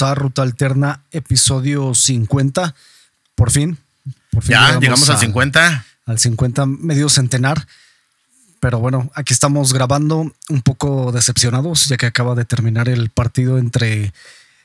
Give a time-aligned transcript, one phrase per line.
[0.00, 2.74] bienvenidos a Ruta Alterna, episodio 50.
[3.34, 3.78] Por fin.
[4.30, 5.84] Por fin ya, llegamos al 50.
[6.06, 7.66] Al 50 medio centenar.
[8.60, 13.58] Pero bueno, aquí estamos grabando un poco decepcionados, ya que acaba de terminar el partido
[13.58, 14.12] entre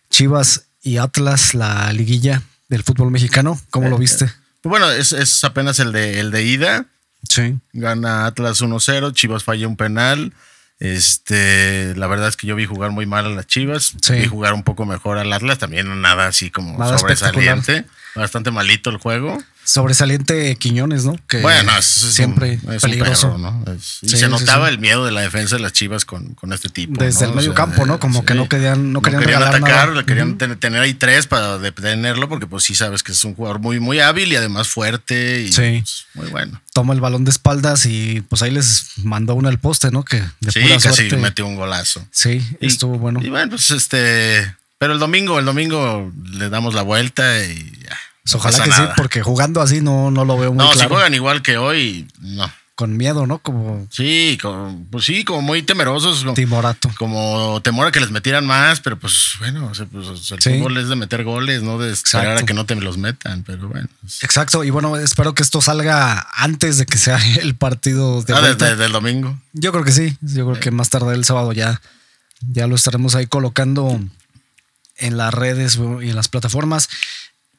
[0.10, 3.60] Chivas y Atlas, la liguilla del fútbol mexicano.
[3.72, 4.26] ¿Cómo lo viste?
[4.62, 6.86] Pues bueno, es, apenas el de, el de ida.
[7.28, 7.58] Sí.
[7.74, 10.34] Gana Atlas 1-0, Chivas falla un penal.
[10.80, 14.54] Este, la verdad es que yo vi jugar muy mal a las Chivas, vi jugar
[14.54, 17.86] un poco mejor al Atlas, también nada así como sobresaliente,
[18.16, 19.38] bastante malito el juego.
[19.66, 21.18] Sobresaliente Quiñones, ¿no?
[21.28, 23.38] Que bueno, es, siempre peligroso.
[23.38, 23.64] ¿no?
[24.02, 27.04] y se notaba el miedo de la defensa de las Chivas con, este tipo.
[27.04, 28.00] Desde el medio campo, ¿no?
[28.00, 32.46] Como que no querían, no querían, atacar, le querían tener ahí tres para detenerlo, porque
[32.46, 36.06] pues sí sabes que es un jugador muy, muy hábil y además fuerte y pues,
[36.14, 36.62] muy bueno.
[36.74, 40.06] Toma el balón de espaldas y pues ahí les mandó uno al poste, ¿no?
[40.06, 42.08] Que de sí, casi metió un golazo.
[42.12, 43.20] Sí, estuvo bueno.
[43.24, 44.56] Y bueno, pues este.
[44.78, 47.98] Pero el domingo, el domingo le damos la vuelta y ya.
[48.26, 50.74] Pues ojalá que sí, porque jugando así no, no lo veo muy claro.
[50.76, 52.52] No, si juegan igual que hoy, no.
[52.74, 53.38] Con miedo, ¿no?
[53.38, 53.88] Como.
[53.92, 54.38] Sí,
[54.90, 56.24] pues sí, como muy temerosos.
[56.24, 56.90] Como, Timorato.
[56.98, 60.96] Como temor a que les metieran más, pero pues bueno, pues, el fútbol es de
[60.96, 63.88] meter goles, no de esperar a que no te los metan, pero bueno.
[64.24, 68.34] Exacto, y bueno, espero que esto salga antes de que sea el partido de.
[68.34, 69.40] Ah, desde, el domingo.
[69.54, 71.80] Yo creo que sí, yo creo que más tarde el sábado ya,
[72.42, 74.02] ya lo estaremos ahí colocando
[74.98, 76.90] en las redes y en las plataformas.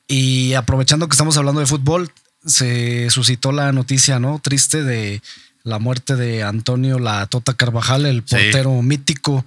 [0.09, 2.13] Y aprovechando que estamos hablando de fútbol,
[2.45, 4.39] se suscitó la noticia, ¿no?
[4.39, 5.21] Triste de
[5.65, 9.45] la muerte de Antonio La Tota Carvajal, el portero mítico,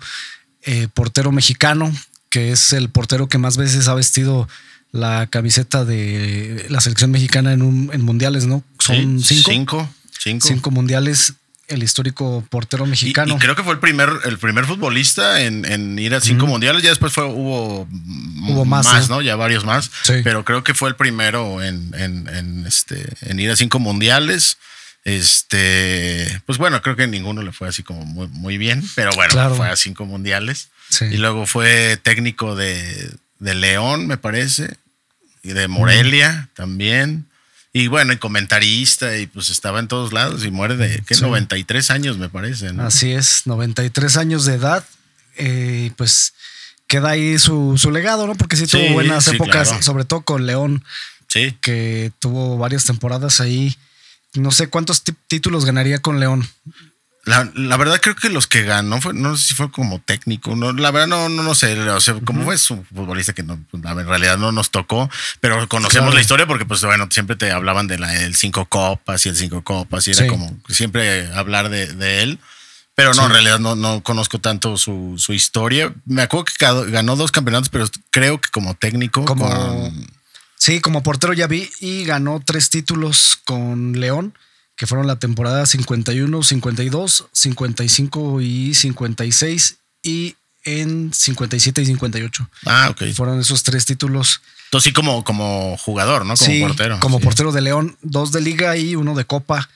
[0.63, 1.93] eh, portero mexicano,
[2.29, 4.47] que es el portero que más veces ha vestido
[4.91, 8.63] la camiseta de la selección mexicana en, un, en mundiales, ¿no?
[8.79, 9.50] Son cinco.
[9.50, 9.89] Cinco.
[10.11, 10.47] Cinco.
[10.47, 11.35] Cinco mundiales
[11.69, 13.35] el histórico portero mexicano.
[13.35, 16.84] Y, creo que fue el primer, el primer futbolista en, ir a cinco mundiales.
[16.84, 17.88] Ya después fue, hubo,
[18.47, 19.22] hubo más, ¿no?
[19.22, 19.90] Ya varios más.
[20.24, 24.58] Pero creo que fue el primero en, en, este, en ir a cinco mundiales.
[25.06, 29.56] Este, pues bueno, creo que ninguno le fue así como muy, muy bien, pero bueno,
[29.56, 30.69] fue a cinco mundiales.
[31.02, 34.78] Y luego fue técnico de, de León, me parece,
[35.44, 37.28] y de Morelia también.
[37.72, 41.16] Y bueno, y comentarista, y pues estaba en todos lados y muere de ¿qué?
[41.16, 42.69] 93 años, me parece.
[42.80, 44.84] Así es, 93 años de edad.
[45.38, 46.34] Eh, pues
[46.88, 48.35] queda ahí su, legado, ¿no?
[48.35, 50.84] Porque sí tuvo buenas épocas, sobre todo con León.
[51.28, 51.56] Sí.
[51.62, 53.78] Que tuvo varias temporadas ahí.
[54.34, 56.47] No sé cuántos títulos ganaría con León.
[57.25, 60.72] La, verdad creo que los que ganó fue, no sé si fue como técnico, no,
[60.74, 63.84] la verdad no, no, no sé, o sea, como fue su futbolista que no, pues,
[63.84, 65.09] en realidad no nos tocó,
[65.40, 69.25] pero conocemos la historia porque pues bueno, siempre te hablaban de la el cinco copas
[69.25, 72.40] y el cinco copas y era como siempre hablar de, él.
[72.96, 75.94] Pero no, en realidad no, no conozco tanto su, historia.
[76.06, 79.24] Me acuerdo que ganó dos campeonatos, pero creo que como técnico.
[79.24, 79.94] Como,
[80.59, 84.34] Sí, como portero ya vi y ganó tres títulos con León
[84.79, 92.50] que fueron la temporada 51, 52, 55 y 56 y en 57 y 58.
[92.66, 93.03] Ah, ok.
[93.13, 94.40] Fueron esos tres títulos.
[94.67, 96.34] Entonces sí como, como jugador, ¿no?
[96.38, 97.00] Como portero.
[97.01, 99.69] Como portero de León, dos de liga y uno de copa.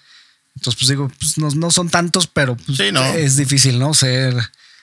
[0.55, 3.93] Entonces, pues digo, pues no, son tantos, pero pues, es difícil, ¿no?
[3.93, 4.33] Ser,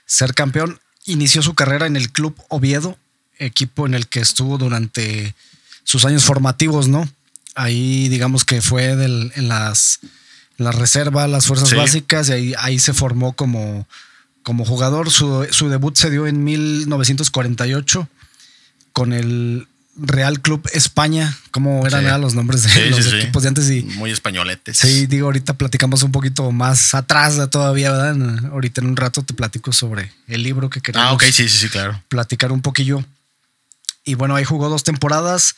[0.05, 0.81] ser campeón.
[1.07, 2.99] Inició su carrera en el Club Oviedo,
[3.39, 5.35] equipo en el que estuvo durante
[5.83, 7.09] sus años formativos, ¿no?
[7.55, 10.01] Ahí digamos que fue del, en las,
[10.57, 13.87] la reserva, las fuerzas básicas, y ahí, ahí se formó como,
[14.43, 15.11] como jugador.
[15.11, 18.09] Su, su, debut se dio en 1948
[18.93, 19.67] con el
[19.97, 21.37] Real Club España.
[21.51, 23.71] ¿Cómo eran los nombres de los equipos de antes?
[23.71, 24.79] Y, Muy españoletes.
[24.79, 28.47] Sí, digo, ahorita platicamos un poquito más atrás todavía, ¿verdad?
[28.53, 31.09] Ahorita en un rato te platico sobre el libro que queremos.
[31.09, 32.03] Ah, ok, sí, sí, sí, claro.
[32.09, 33.05] Platicar un poquillo.
[34.05, 35.57] Y bueno, ahí jugó dos temporadas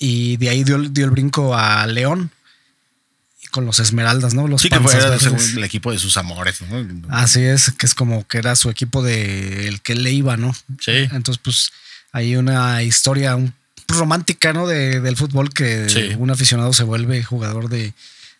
[0.00, 2.32] y de ahí dio, el brinco a León
[3.50, 4.48] con los Esmeraldas, ¿no?
[4.48, 6.86] Los sí, que fue el equipo de sus amores, ¿no?
[7.10, 10.54] Así es, que es como que era su equipo de el que le iba, ¿no?
[10.80, 10.92] Sí.
[11.12, 11.72] Entonces, pues,
[12.12, 13.36] hay una historia
[13.88, 14.66] romántica, ¿no?
[14.66, 17.92] De, del fútbol que un aficionado se vuelve jugador de,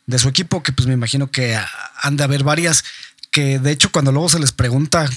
[0.06, 1.58] de, su equipo, que pues me imagino que
[2.02, 2.84] han de haber varias,
[3.30, 5.10] que de hecho cuando luego se les pregunta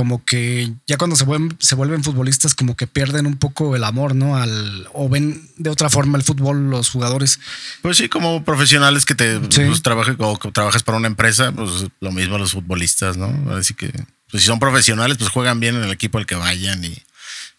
[0.00, 3.84] como que ya cuando se vuelven, se vuelven futbolistas, como que pierden un poco el
[3.84, 4.38] amor, ¿no?
[4.38, 7.38] Al, o ven de otra forma el fútbol los jugadores.
[7.82, 11.88] Pues sí, como profesionales que te pues, trabajas o que trabajas para una empresa, pues
[12.00, 13.54] lo mismo los futbolistas, ¿no?
[13.54, 13.92] Así que
[14.30, 16.96] pues, si son profesionales, pues juegan bien en el equipo al que vayan y.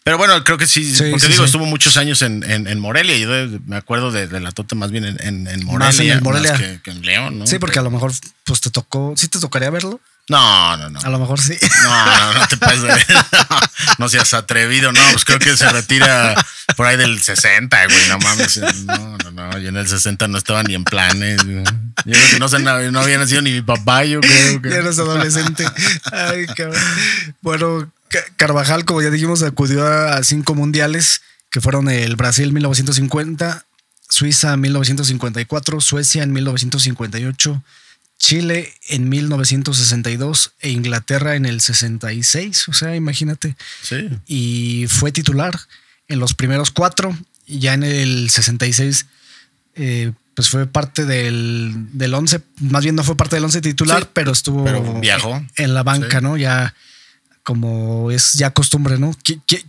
[0.02, 3.16] Pero bueno, creo que sí, porque digo, estuvo muchos años en, en, Morelia.
[3.18, 7.38] Yo me acuerdo de, la Tota más bien en, en Morelia, más, que, en León,
[7.38, 7.46] ¿no?
[7.46, 8.12] Sí, porque a lo mejor
[8.42, 11.00] pues te tocó, sí te tocaría verlo No, no, no.
[11.00, 11.56] A lo mejor sí.
[11.82, 13.06] No, no, no te pases.
[13.98, 15.00] No, seas atrevido, no.
[15.12, 16.34] Pues creo que se retira
[16.76, 18.08] por ahí del 60, güey.
[18.08, 18.58] No mames.
[18.86, 19.58] No, no, no.
[19.58, 21.38] Yo en el 60 no estaba ni en planes.
[21.44, 21.62] Yo
[22.04, 24.70] creo que no, sé, no, había nacido ni mi papá, yo creo que.
[24.70, 25.64] Ya eres adolescente.
[26.12, 26.80] Ay, cabrón.
[27.40, 27.92] Bueno,
[28.36, 33.66] Carvajal, como ya dijimos, acudió a cinco mundiales que fueron el Brasil 1950,
[34.08, 37.62] Suiza en 1954, Suecia en 1958,
[38.22, 42.68] Chile en 1962 e Inglaterra en el 66.
[42.68, 43.56] O sea, imagínate.
[43.82, 44.08] Sí.
[44.26, 45.58] Y fue titular
[46.06, 47.18] en los primeros cuatro.
[47.46, 49.06] Y ya en el 66,
[49.74, 52.40] eh, pues fue parte del, del 11.
[52.60, 56.36] Más bien no fue parte del 11 titular, pero estuvo en la banca, ¿no?
[56.36, 56.74] Ya
[57.42, 59.16] como es ya costumbre, ¿no?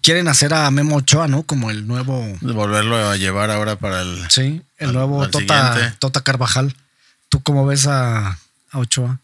[0.04, 1.42] Quieren hacer a Memo Ochoa, ¿no?
[1.42, 2.24] Como el nuevo.
[2.42, 4.30] Volverlo a llevar ahora para el.
[4.30, 6.76] Sí, el nuevo tota, tota, Carvajal.
[7.34, 8.38] ¿Tú cómo ves a,
[8.74, 9.20] Ochoa?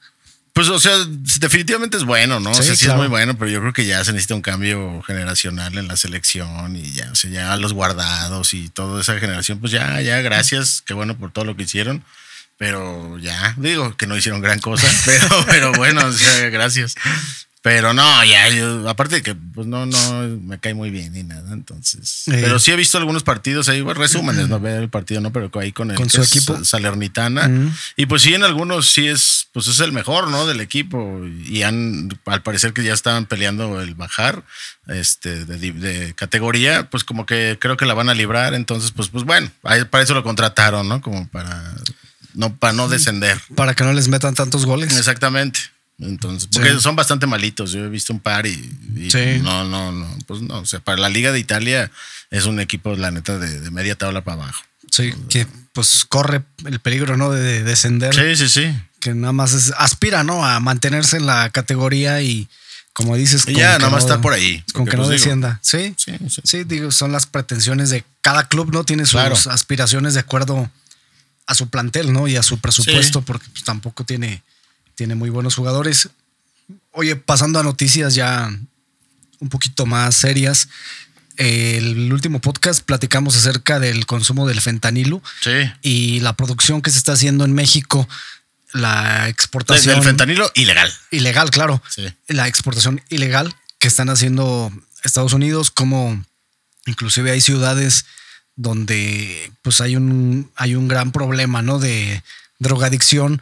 [0.54, 2.52] Pues, o sea, definitivamente es bueno, ¿no?
[2.56, 4.42] Sí, o sea, sí es muy bueno, pero yo creo que ya se necesita un
[4.42, 9.20] cambio generacional en la selección y ya, o sea, ya los guardados y toda esa
[9.20, 12.04] generación, pues ya, ya, gracias, qué bueno por todo lo que hicieron,
[12.58, 16.96] pero ya, digo que no hicieron gran cosa, pero, pero bueno, o sea, gracias.
[17.62, 21.52] Pero no, ya, aparte de que pues no, no me cae muy bien ni nada,
[21.52, 22.24] entonces.
[22.26, 25.74] Pero sí he visto algunos partidos ahí, resúmenes, no veo el partido, no, pero ahí
[25.74, 27.52] con el ¿Con su equipo Salernitana.
[27.98, 30.48] Y pues sí, en algunos sí es, pues es el mejor, ¿no?
[30.48, 31.22] Del equipo.
[31.46, 34.46] Y han, al parecer que ya estaban peleando el bajar,
[34.88, 38.54] este, de, categoría, pues como que creo que la van a librar.
[38.54, 41.02] Entonces, pues, pues bueno, para eso lo contrataron, ¿no?
[41.02, 41.76] Como para
[42.36, 43.38] no, para no descender.
[43.56, 44.96] Para que no les metan tantos goles.
[44.98, 45.60] Exactamente.
[46.02, 47.72] Entonces, porque son bastante malitos.
[47.72, 48.72] Yo he visto un par y,
[49.44, 50.18] no, no, no.
[50.26, 51.92] Pues no, o sea, para la Liga de Italia
[52.30, 54.64] es un equipo, la neta, de, media tabla para abajo.
[54.90, 57.32] Sí, que pues corre el peligro, ¿no?
[57.32, 58.14] De, descender.
[58.16, 58.82] Sí, sí, sí.
[59.00, 60.46] Que nada más aspira, ¿no?
[60.46, 62.48] A mantenerse en la categoría y,
[62.94, 64.64] como dices, ya, nada más estar por ahí.
[64.74, 65.60] Con que no pues, descienda.
[65.62, 65.94] ¿Sí?
[65.98, 66.14] Sí,
[66.44, 66.64] sí.
[66.64, 68.86] digo, son las pretensiones de cada club, ¿no?
[68.86, 70.72] Tiene sus aspiraciones de acuerdo
[71.46, 72.28] a su plantel, ¿no?
[72.28, 74.44] Y a su presupuesto, porque pues, tampoco tiene
[75.00, 76.10] tiene muy buenos jugadores.
[76.92, 78.52] Oye, pasando a noticias ya
[79.40, 80.68] un poquito más serias.
[81.38, 85.24] El último podcast platicamos acerca del consumo del fentanilo
[85.82, 88.10] y la producción que se está haciendo en México,
[88.74, 89.96] la exportación.
[89.96, 90.94] Del fentanilo ilegal.
[91.12, 91.82] Ilegal, claro.
[92.28, 94.70] La exportación ilegal que están haciendo
[95.06, 96.22] Estados Unidos, como
[96.88, 98.04] inclusive hay ciudades
[98.58, 101.80] donde pues hay un, hay un gran problema, ¿no?
[101.80, 102.22] De
[102.58, 103.42] drogadicción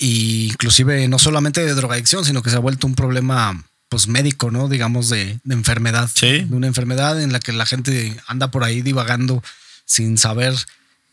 [0.00, 4.50] y inclusive no solamente de drogadicción, sino que se ha vuelto un problema pues médico,
[4.50, 4.68] ¿no?
[4.68, 6.08] Digamos de, enfermedad.
[6.20, 9.42] De una enfermedad en la que la gente anda por ahí divagando
[9.84, 10.54] sin saber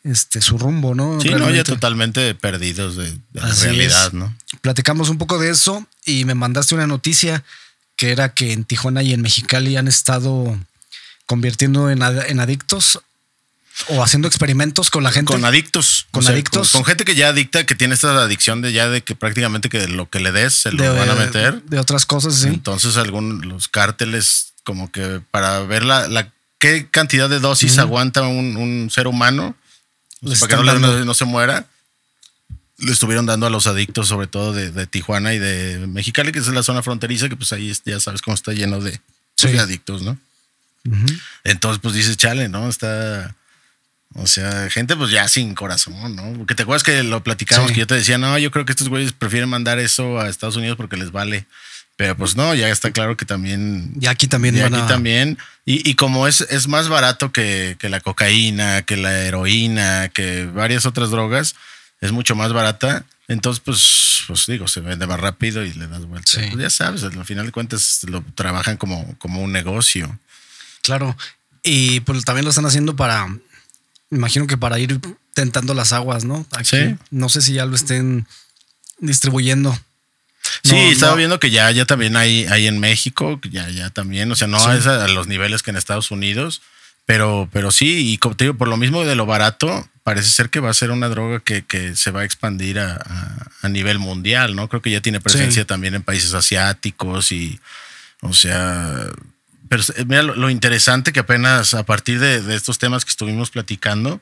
[0.04, 1.20] este, su rumbo, ¿no?
[1.20, 4.34] Sí, no, ya totalmente perdidos de, la realidad, ¿no?
[4.62, 7.44] Platicamos un poco de eso y me mandaste una noticia
[7.98, 10.58] que era que en Tijuana y en Mexicali han estado
[11.26, 13.02] convirtiendo en, en adictos
[13.90, 15.32] o haciendo experimentos con la gente.
[15.32, 16.08] Con adictos.
[16.12, 16.72] Con adictos.
[16.72, 19.88] Con, gente que ya adicta, que tiene esta adicción de ya de que prácticamente que
[19.88, 21.62] lo que le des se lo van a meter.
[21.64, 22.48] De otras cosas, sí.
[22.48, 28.24] Entonces, algunos los cárteles, como que para ver la, la qué cantidad de dosis aguanta
[28.24, 29.56] un, ser humano,
[30.40, 31.68] para que no, no, se muera,
[32.80, 36.48] le estuvieron dando a los adictos, sobre todo de, Tijuana y de Mexicali, que es
[36.48, 39.00] la zona fronteriza, que pues ahí ya sabes cómo está lleno de,
[39.40, 40.18] pues, adictos, ¿no?
[41.44, 42.70] Entonces, pues dices, chale, ¿no?
[42.70, 43.36] Está
[44.16, 46.34] o sea, gente pues ya sin corazón, ¿no?
[46.38, 48.90] Porque te acuerdas que lo platicamos, que yo te decía, no, yo creo que estos
[48.90, 51.46] güeyes prefieren mandar eso a Estados Unidos porque les vale.
[51.98, 53.92] Pero pues no, ya está claro que también.
[54.00, 54.56] Y aquí también.
[54.56, 55.38] Y aquí también.
[55.66, 61.10] Y, como es, es más barato que, la cocaína, que la heroína, que varias otras
[61.10, 61.56] drogas,
[62.00, 63.04] es mucho más barata.
[63.28, 66.32] Entonces, pues, pues digo, se vende más rápido y le das vuelta.
[66.34, 70.20] Pues ya sabes, al final de cuentas lo trabajan como, como un negocio.
[70.84, 71.18] Claro.
[71.64, 73.28] Y pues también lo están haciendo para
[74.12, 75.00] imagino que para ir
[75.34, 76.46] tentando las aguas, ¿no?
[76.64, 76.96] sí.
[77.12, 78.28] No sé si ya lo estén
[79.00, 79.78] distribuyendo.
[80.64, 84.36] Sí, estaba viendo que ya, ya también hay, hay en México, ya, ya también, o
[84.36, 86.62] sea, no es a, los niveles que en Estados Unidos,
[87.06, 90.50] pero, pero sí, y como te digo, por lo mismo de lo barato, parece ser
[90.50, 94.70] que va a ser una droga que, se va a expandir a, nivel mundial, ¿no?
[94.70, 97.60] Creo que ya tiene presencia también en países asiáticos y,
[98.22, 99.10] o sea,
[99.70, 104.20] pero eh, mira lo, interesante que apenas a partir de, estos temas que estuvimos platicando,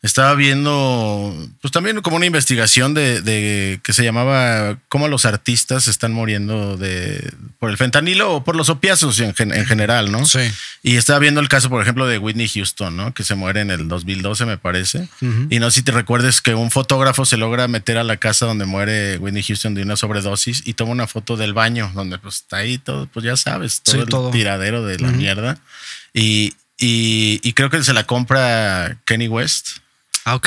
[0.00, 6.12] estaba viendo, pues también como una investigación de, que se llamaba cómo los artistas están
[6.12, 10.24] muriendo de por el fentanilo o por los opiáceos en, general, ¿no?
[10.24, 10.38] Sí.
[10.84, 13.12] Y estaba viendo el caso, por ejemplo, de Whitney Houston, ¿no?
[13.12, 15.08] Que se muere en el 2012, me parece.
[15.50, 18.46] Y no sé si te recuerdes que un fotógrafo se logra meter a la casa
[18.46, 22.36] donde muere Whitney Houston de una sobredosis y toma una foto del baño, donde pues
[22.36, 25.58] está ahí todo, pues ya sabes, todo el tiradero de la mierda.
[26.14, 29.78] Y, y, y creo que se la compra Kenny West
[30.28, 30.40] Ah,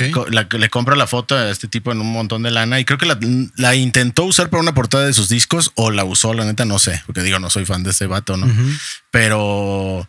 [0.60, 3.08] le compra la foto a este tipo en un montón de lana y creo que
[3.56, 6.78] la, intentó usar para una portada de sus discos o la usó, la neta, no
[6.78, 8.48] sé, porque digo, no soy fan de ese vato, ¿no?
[9.10, 10.08] Pero,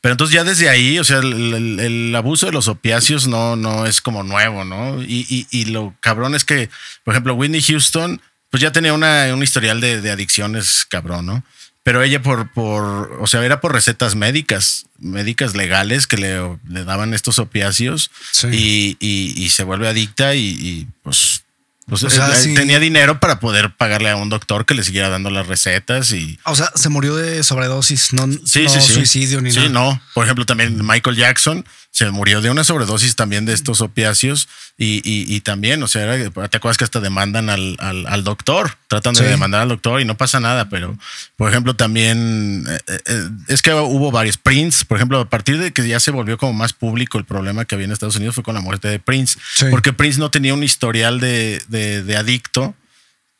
[0.00, 4.00] pero entonces ya desde ahí, o sea, el, abuso de los opiáceos no, no es
[4.00, 5.02] como nuevo, ¿no?
[5.02, 6.70] Y, y, lo cabrón es que,
[7.04, 11.44] por ejemplo, Whitney Houston, pues ya tenía una, un historial de, de adicciones cabrón, ¿no?
[11.90, 16.84] Pero ella por, por, o sea, era por recetas médicas, médicas legales que le, le
[16.84, 18.12] daban estos opiáceos
[18.52, 21.42] y, y, se vuelve adicta y, y pues
[21.88, 25.48] pues, eh, tenía dinero para poder pagarle a un doctor que le siguiera dando las
[25.48, 26.38] recetas y.
[26.44, 29.66] O sea, se murió de sobredosis, no, suicidio ni nada.
[29.66, 30.00] Sí, no.
[30.14, 35.02] Por ejemplo, también Michael Jackson se murió de una sobredosis también de estos opiáceos y,
[35.04, 36.16] y, también, o sea,
[36.48, 40.16] te acuerdas que hasta demandan al, al, doctor, tratan de demandar al doctor y no
[40.16, 40.96] pasa nada, pero
[41.36, 44.38] por ejemplo también eh, eh, es que hubo varios.
[44.38, 47.66] Prince, por ejemplo, a partir de que ya se volvió como más público el problema
[47.66, 49.38] que había en Estados Unidos fue con la muerte de Prince,
[49.70, 52.74] porque Prince no tenía un historial de, de, adicto,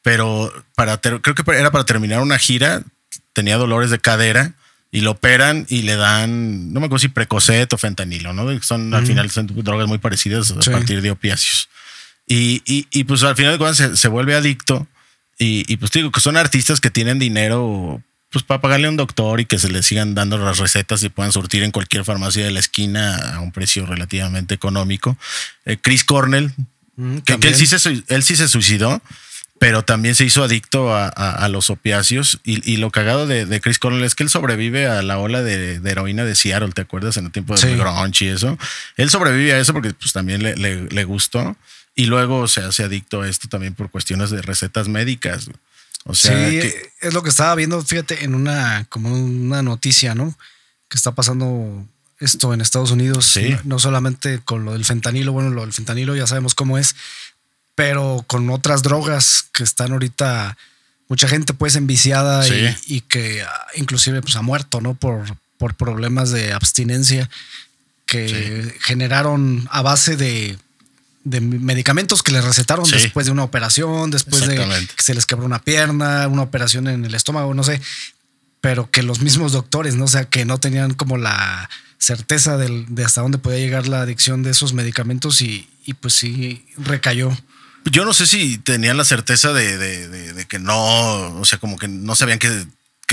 [0.03, 2.83] pero para creo que era para terminar una gira,
[3.33, 4.53] tenía dolores de cadera
[4.93, 8.61] y lo operan y le dan, no me acuerdo si precocet o fentanilo, ¿no?
[8.63, 11.69] Son al final son drogas muy parecidas a partir de opiáceos.
[12.27, 14.87] Y, y, pues al final de cuentas se, vuelve adicto
[15.37, 18.97] y, y, pues digo que son artistas que tienen dinero pues para pagarle a un
[18.97, 22.45] doctor y que se le sigan dando las recetas y puedan surtir en cualquier farmacia
[22.45, 25.19] de la esquina a un precio relativamente económico.
[25.65, 26.53] Eh, Chris Cornell,
[26.95, 29.03] mm, que, él, sí se, él sí se suicidó
[29.61, 32.41] pero también se hizo adicto a, los opiáceos.
[32.45, 36.25] Y, lo cagado de, Chris Cornell es que él sobrevive a la ola de, heroína
[36.25, 37.19] de Seattle, ¿te acuerdas?
[37.19, 38.57] En el tiempo de grunge y eso.
[38.97, 41.59] Él sobrevive a eso porque pues, también le, gustó.
[41.95, 45.51] Y luego se hace adicto a esto también por cuestiones de recetas médicas.
[46.05, 50.39] O sea, sí, es lo que estaba viendo, fíjate, en una, como una noticia, ¿no?
[50.89, 51.87] Que está pasando
[52.21, 56.27] esto en Estados Unidos, no solamente con lo del fentanilo, bueno, lo del fentanilo ya
[56.27, 56.95] sabemos cómo es,
[57.81, 60.59] pero con otras drogas que están ahorita
[61.09, 62.47] mucha gente pues enviciada
[62.87, 64.93] y, que ah, inclusive pues ha muerto, ¿no?
[64.93, 67.31] Por, por problemas de abstinencia
[68.05, 70.59] que generaron a base de,
[71.25, 75.63] medicamentos que les recetaron después de una operación, después de que se les quebró una
[75.63, 77.81] pierna, una operación en el estómago, no sé,
[78.61, 80.05] pero que los mismos doctores, ¿no?
[80.05, 84.43] O sea, que no tenían como la certeza de, hasta dónde podía llegar la adicción
[84.43, 87.35] de esos medicamentos y, y pues sí recayó.
[87.85, 92.15] Yo no sé si tenían la certeza de, que no, o sea, como que no
[92.15, 92.67] sabían que,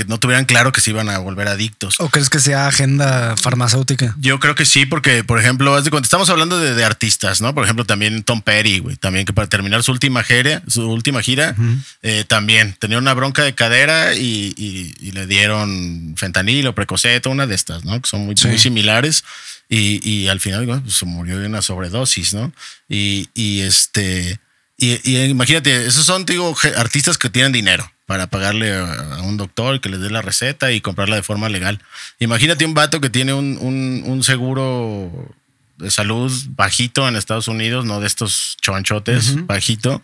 [0.06, 1.96] no tuvieran claro que se iban a volver adictos.
[1.98, 4.14] ¿O crees que sea agenda farmacéutica?
[4.20, 7.52] Yo creo que sí, porque, por ejemplo, cuando estamos hablando de, artistas, ¿no?
[7.54, 11.20] Por ejemplo, también Tom Perry, güey, también que para terminar su última gira, su última
[11.22, 11.56] gira,
[12.02, 17.84] eh, también tenía una bronca de cadera y, le dieron fentanilo, precoceto, una de estas,
[17.84, 18.00] ¿no?
[18.00, 19.24] Que son muy, muy similares.
[19.68, 22.52] Y, al final, pues, se murió de una sobredosis, ¿no?
[22.88, 24.38] Y, y este
[24.80, 29.88] y, imagínate, esos son, digo, artistas que tienen dinero para pagarle a, un doctor que
[29.88, 31.80] les dé la receta y comprarla de forma legal.
[32.20, 35.34] Imagínate un vato que tiene un, un, seguro
[35.78, 40.00] de salud bajito en Estados Unidos, no de estos chonchotes, bajito,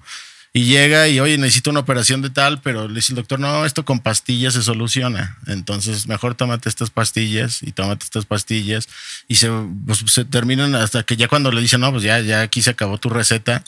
[0.53, 3.65] y llega y, oye, necesito una operación de tal, pero le dice el doctor, no,
[3.65, 5.37] esto con pastillas se soluciona.
[5.47, 8.89] Entonces, mejor tómate estas pastillas y tómate estas pastillas.
[9.27, 9.51] Y se,
[9.87, 12.71] pues, se terminan hasta que ya cuando le dicen, no, pues ya, ya aquí se
[12.71, 13.65] acabó tu receta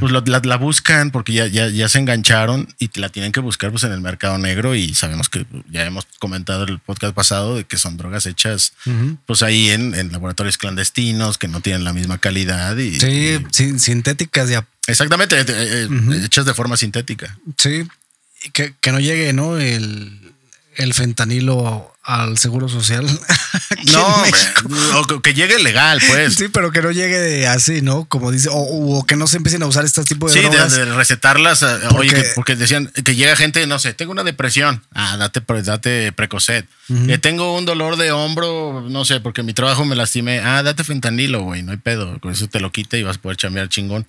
[0.00, 3.84] pues la, buscan porque ya, ya, ya, se engancharon y la tienen que buscar pues
[3.84, 7.64] en el mercado negro y sabemos que ya hemos comentado en el podcast pasado de
[7.64, 8.72] que son drogas hechas
[9.26, 12.98] pues ahí en, laboratorios clandestinos que no tienen la misma calidad y...
[13.00, 14.66] Sí, sintéticas ya.
[14.86, 15.88] Exactamente, eh, eh,
[16.24, 17.38] hechas de forma sintética.
[17.56, 17.86] Sí,
[18.52, 19.58] que, que no llegue, ¿no?
[19.58, 20.32] El,
[20.76, 23.04] el fentanilo al seguro social.
[23.92, 26.36] no, que llegue legal, pues.
[26.36, 28.04] Sí, pero que no llegue así, ¿no?
[28.04, 31.64] Como dice, o, que no se empiecen a usar este tipo de sí, de, recetarlas.
[31.64, 34.84] Eh, oye, porque decían que llega gente, no sé, tengo una depresión.
[34.94, 36.68] Ah, date, date precocet.
[36.88, 40.38] Eh, tengo un dolor de hombro, no sé, porque mi trabajo me lastimé.
[40.38, 42.20] Ah, date fentanilo, güey, no hay pedo.
[42.20, 44.06] Con eso te lo quita y vas a poder chambear chingón.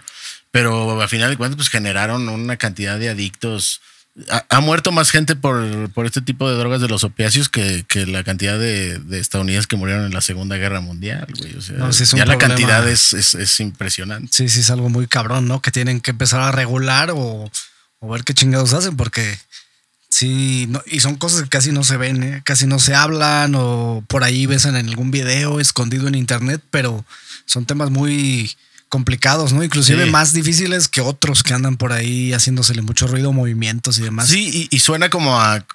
[0.51, 3.81] Pero al final de cuentas, pues generaron una cantidad de adictos
[4.49, 5.63] ha, muerto más gente por,
[6.05, 10.13] este tipo de drogas de los opiáceos que, la cantidad de, estadounidenses que murieron en
[10.13, 11.55] la Segunda Guerra Mundial, güey.
[11.55, 14.29] O sea, ya la cantidad es, es, impresionante.
[14.31, 15.61] Sí, sí, es algo muy cabrón, ¿no?
[15.61, 17.51] Que tienen que empezar a regular o,
[18.01, 19.37] ver qué chingados hacen, porque
[20.09, 22.41] sí, y son cosas que casi no se ven, ¿eh?
[22.43, 27.05] casi no se hablan o por ahí ves en algún video escondido en internet, pero
[27.45, 28.55] son temas muy
[28.89, 29.63] complicados, ¿no?
[29.63, 34.29] Inclusive más difíciles que otros que andan por ahí haciéndosele mucho ruido, movimientos y demás.
[34.29, 35.65] Sí, y, suena como a,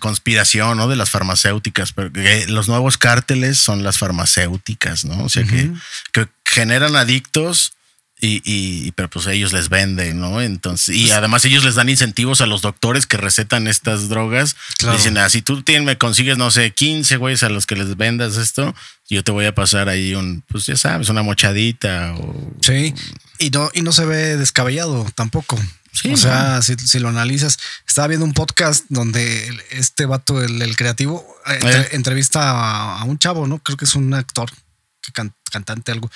[0.00, 0.88] conspiración, ¿no?
[0.88, 5.24] De las farmacéuticas, porque los nuevos cárteles son las farmacéuticas, ¿no?
[5.24, 5.70] O sea, que,
[6.12, 7.75] que generan adictos
[8.18, 10.40] y, y, pero pues ellos les venden, ¿no?
[10.40, 14.56] Entonces, y además ellos les dan incentivos a los doctores que recetan estas drogas.
[14.92, 17.94] Dicen, ah, si tú tienes, me consigues, no sé, 15 güeyes a los que les
[17.96, 18.74] vendas esto,
[19.08, 22.52] yo te voy a pasar ahí un, pues ya sabes, una mochadita o...
[22.62, 22.94] Sí,
[23.38, 25.58] y no, y no se ve descabellado tampoco.
[25.92, 31.26] Sí, o sea, si, lo analizas, estaba viendo un podcast donde este vato, el, creativo,
[31.46, 31.88] eh, eh.
[31.92, 33.58] entrevista a, un chavo, ¿no?
[33.60, 34.50] Creo que es un actor,
[35.50, 36.10] cantante, algo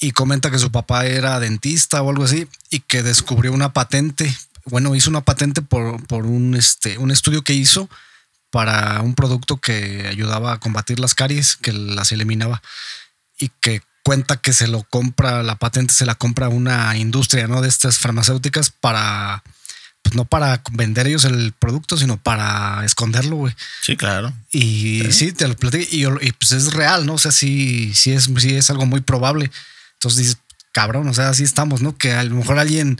[0.00, 4.34] y comenta que su papá era dentista o algo así y que descubrió una patente.
[4.64, 7.88] Bueno, hizo una patente por, por un, este, un estudio que hizo
[8.50, 12.62] para un producto que ayudaba a combatir las caries, que las eliminaba
[13.38, 17.60] y que cuenta que se lo compra, la patente se la compra una industria, ¿no?
[17.60, 19.42] De estas farmacéuticas para,
[20.02, 23.54] pues no para vender ellos el producto, sino para esconderlo, güey.
[23.82, 24.32] Sí, claro.
[24.50, 27.14] Y sí, te lo platico y, y, pues es real, ¿no?
[27.14, 29.50] O sea, sí, sí es, sí es algo muy probable.
[29.98, 30.38] Entonces dices,
[30.72, 31.96] cabrón, o sea, así estamos, ¿no?
[31.96, 32.98] Que a lo mejor alguien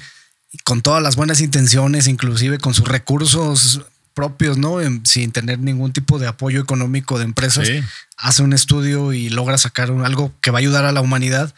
[0.65, 3.83] con todas las buenas intenciones, inclusive con sus recursos
[4.15, 4.79] propios, ¿no?
[5.05, 7.69] sin tener ningún tipo de apoyo económico de empresas,
[8.17, 11.55] hace un estudio y logra sacar algo que va a ayudar a la humanidad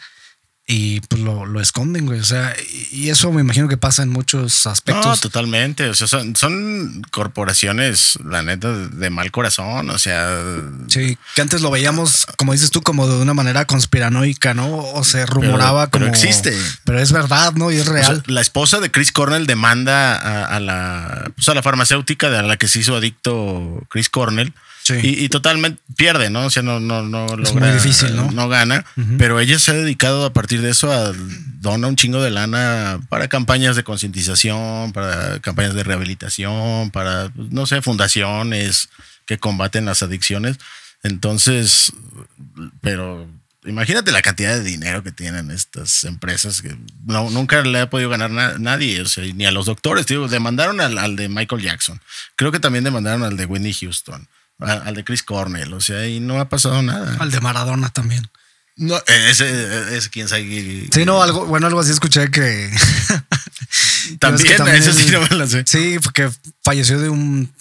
[0.72, 2.20] y pues lo, esconden, güey.
[2.20, 2.54] O sea,
[2.92, 5.04] y eso me imagino que pasa en muchos aspectos.
[5.04, 5.88] No, totalmente.
[5.88, 9.90] O sea, son, corporaciones, la neta, de mal corazón.
[9.90, 10.30] O sea.
[10.86, 14.76] Sí, que antes lo veíamos, como dices tú, como de una manera conspiranoica, ¿no?
[14.76, 16.04] O se rumoraba como.
[16.04, 16.56] Pero existe.
[16.84, 17.72] Pero es verdad, ¿no?
[17.72, 18.22] Y es real.
[18.26, 22.68] la esposa de Chris Cornell demanda a, la, pues a la farmacéutica de la que
[22.68, 24.54] se hizo adicto Chris Cornell
[24.88, 26.46] y, totalmente pierde, ¿no?
[26.46, 28.30] O sea, no, no, no es muy difícil, ¿no?
[28.30, 28.84] No gana.
[29.18, 31.12] Pero ella se ha dedicado a partir de eso a
[31.60, 37.66] dona un chingo de lana para campañas de concientización, para campañas de rehabilitación, para, no
[37.66, 38.88] sé, fundaciones
[39.26, 40.58] que combaten las adicciones.
[41.02, 41.92] Entonces,
[42.80, 43.28] pero
[43.64, 48.08] imagínate la cantidad de dinero que tienen estas empresas que no, nunca le ha podido
[48.10, 50.06] ganar nadie, o sea, ni a los doctores.
[50.06, 52.00] Digo, demandaron al, al, de Michael Jackson.
[52.36, 54.26] Creo que también demandaron al de Whitney Houston
[54.60, 57.16] al de Chris Cornell, o sea, y no ha pasado nada.
[57.18, 58.28] Al de Maradona también.
[58.76, 58.96] No,
[59.28, 60.88] ese, es quién sabe.
[60.90, 62.70] Sí, no, algo, bueno, algo así escuché que.
[64.18, 65.64] también, ese sí no me lo sé.
[65.66, 66.30] Sí, porque
[66.62, 67.52] falleció de un,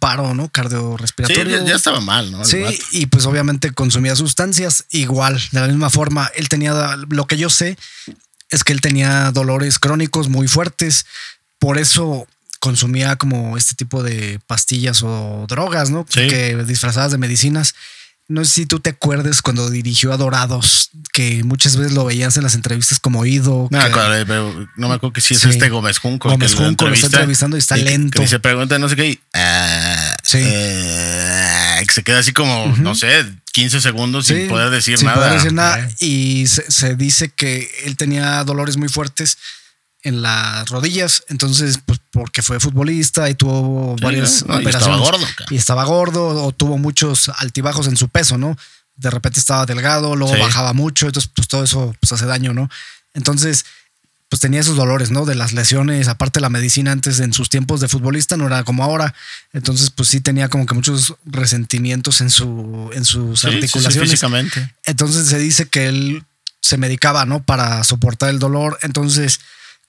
[0.00, 0.48] paro, ¿no?
[0.48, 1.60] Cardiorrespiratorio.
[1.60, 2.44] Sí, ya, estaba mal, ¿no?
[2.44, 6.28] sí, y pues obviamente consumía sustancias igual, de la misma forma.
[6.34, 7.78] Él tenía, lo que yo sé
[8.50, 11.06] es que él tenía dolores crónicos muy fuertes.
[11.60, 12.26] Por eso
[12.64, 16.06] consumía como este tipo de pastillas o drogas, ¿no?
[16.06, 17.74] Que disfrazadas de medicinas.
[18.26, 22.38] No sé si tú te acuerdas cuando dirigió a Dorados, que muchas veces lo veías
[22.38, 23.68] en las entrevistas como oído.
[23.70, 23.78] No,
[24.26, 26.30] pero no me acuerdo que si es este Gómez Junco.
[26.30, 28.22] Gómez Junco lo, está entrevistando y está lento.
[28.22, 29.18] Y se pregunta no sé qué.
[29.34, 30.38] Ah, sí.
[30.40, 35.12] Eh, se queda así como, no sé, 15 segundos sin poder decir nada.
[35.12, 35.90] Sin poder decir nada.
[36.00, 39.36] Y se dice que él tenía dolores muy fuertes
[40.04, 41.24] en las rodillas.
[41.28, 44.74] Entonces, pues porque fue futbolista y tuvo varias operaciones.
[44.74, 45.26] Y estaba gordo.
[45.50, 48.56] Y estaba gordo o tuvo muchos altibajos en su peso, ¿no?
[48.96, 52.70] De repente estaba delgado, luego bajaba mucho, entonces pues todo eso pues, hace daño, ¿no?
[53.14, 53.64] Entonces,
[54.28, 55.24] pues tenía esos dolores, ¿no?
[55.24, 58.84] De las lesiones, aparte la medicina antes en sus tiempos de futbolista no era como
[58.84, 59.14] ahora.
[59.52, 64.10] Entonces, pues sí tenía como que muchos resentimientos en, su, en sus articulaciones.
[64.10, 64.74] físicamente.
[64.84, 66.24] Entonces se dice que él
[66.60, 67.42] se medicaba, ¿no?
[67.42, 68.78] Para soportar el dolor.
[68.82, 69.40] Entonces,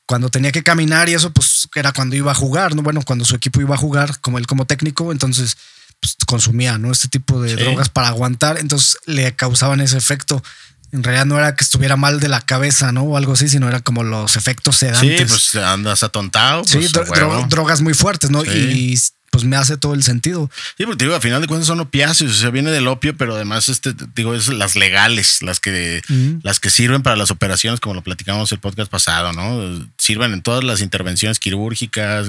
[0.07, 2.83] cuando tenía que caminar y eso, pues era cuando iba a jugar, ¿no?
[2.83, 5.57] Bueno, cuando su equipo iba a jugar, como él como técnico, entonces
[5.99, 6.91] pues, consumía, ¿no?
[6.91, 10.43] Este tipo de drogas para aguantar, entonces le causaban ese efecto.
[10.91, 13.01] En realidad no era que estuviera mal de la cabeza, ¿no?
[13.03, 15.17] O algo así, sino era como los efectos sedantes.
[15.17, 16.63] Sí, pues andas atontado.
[16.63, 17.09] Sí, pues,
[17.49, 18.45] drogas muy fuertes, ¿no?
[18.45, 18.97] Y
[19.35, 20.49] pues me hace todo el sentido.
[20.77, 23.35] Sí, porque digo, al final de cuentas son opiáceos, o sea, viene del opio, pero
[23.35, 26.01] además, este, digo, es las legales, las que,
[26.41, 29.85] las que sirven para las operaciones, como lo platicamos el podcast pasado, ¿no?
[29.97, 32.27] Sirven en todas las intervenciones quirúrgicas,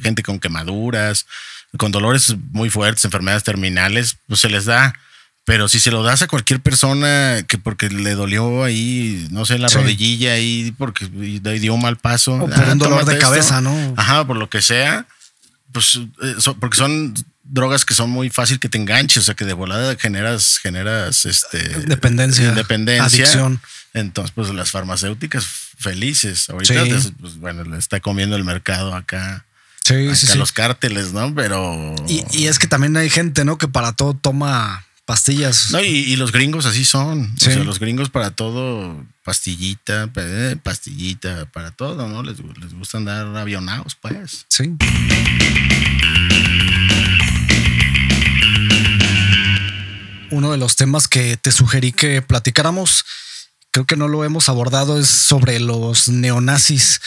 [0.00, 1.26] gente con quemaduras,
[1.76, 4.94] con dolores muy fuertes, enfermedades terminales, pues se les da.
[5.44, 9.58] Pero si se lo das a cualquier persona que porque le dolió ahí, no sé,
[9.58, 12.36] la rodillilla ahí, porque dio un mal paso.
[12.36, 13.92] O por un dolor de cabeza, ¿no?
[13.98, 15.06] Ajá, por lo que sea
[15.72, 19.44] pues, eh, porque son drogas que son muy fácil que te enganches, o sea, que
[19.44, 23.60] de volada generas, generas este dependencia, independencia, adicción.
[23.94, 25.46] Entonces, pues las farmacéuticas
[25.78, 26.50] felices.
[26.50, 26.84] Ahorita,
[27.20, 29.44] pues, bueno, le está comiendo el mercado acá.
[29.84, 30.36] Sí, sí.
[30.36, 31.34] los cárteles, ¿no?
[31.34, 31.94] Pero.
[32.06, 33.56] Y, y, es que también hay gente, ¿no?
[33.56, 35.70] Que para todo toma pastillas.
[35.70, 37.32] No, y, los gringos así son.
[37.34, 40.12] O sea, los gringos para todo, pastillita,
[40.62, 42.22] pastillita, para todo, ¿no?
[42.22, 44.44] Les, les gusta andar avionados, pues.
[44.48, 44.76] Sí.
[50.30, 53.06] Uno de los temas que te sugerí que platicáramos,
[53.70, 57.00] creo que no lo hemos abordado, es sobre los neonazis,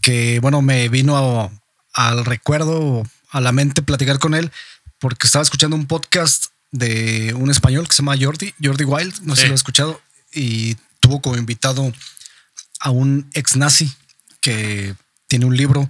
[0.00, 1.52] que bueno, me vino
[1.92, 4.50] al recuerdo, a la mente platicar con él,
[4.98, 6.46] porque estaba escuchando un podcast
[6.76, 10.00] de un español que se llama Jordi, Jordi Wild, no sé si lo he escuchado,
[10.32, 11.92] y tuvo como invitado
[12.80, 13.90] a un ex nazi
[14.40, 14.94] que
[15.28, 15.88] tiene un libro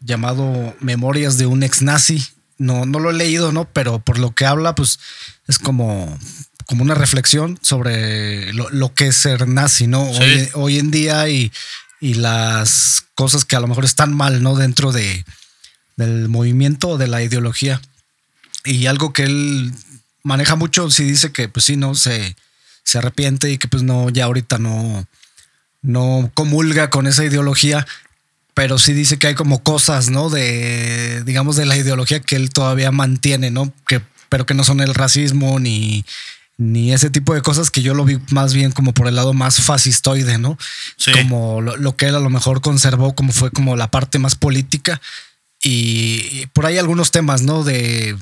[0.00, 2.24] llamado Memorias de un ex nazi.
[2.56, 3.66] No, no lo he leído, ¿no?
[3.72, 4.98] Pero por lo que habla, pues
[5.46, 6.18] es como,
[6.66, 10.10] como una reflexión sobre lo, que es ser nazi, ¿no?
[10.54, 11.52] Hoy, en día y,
[12.00, 14.56] y, las cosas que a lo mejor están mal, ¿no?
[14.56, 15.24] Dentro de,
[15.96, 17.80] del movimiento o de la ideología.
[18.64, 19.72] Y algo que él
[20.22, 22.36] maneja mucho, si dice que pues sí, no se,
[22.84, 25.06] se arrepiente y que pues no, ya ahorita no,
[25.82, 27.86] no comulga con esa ideología,
[28.54, 30.30] pero sí dice que hay como cosas, ¿no?
[30.30, 33.72] De, digamos, de la ideología que él todavía mantiene, ¿no?
[33.86, 36.04] Que, pero que no son el racismo ni,
[36.56, 39.32] ni ese tipo de cosas que yo lo vi más bien como por el lado
[39.32, 40.58] más fascistoide, ¿no?
[41.12, 44.34] Como lo, lo, que él a lo mejor conservó, como fue como la parte más
[44.34, 45.00] política.
[45.62, 47.62] Y por ahí algunos temas, ¿no?
[47.64, 48.16] De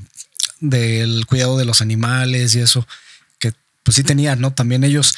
[0.71, 2.87] del cuidado de los animales y eso,
[3.39, 3.53] que
[3.83, 4.53] pues sí tenían, ¿no?
[4.53, 5.15] También ellos,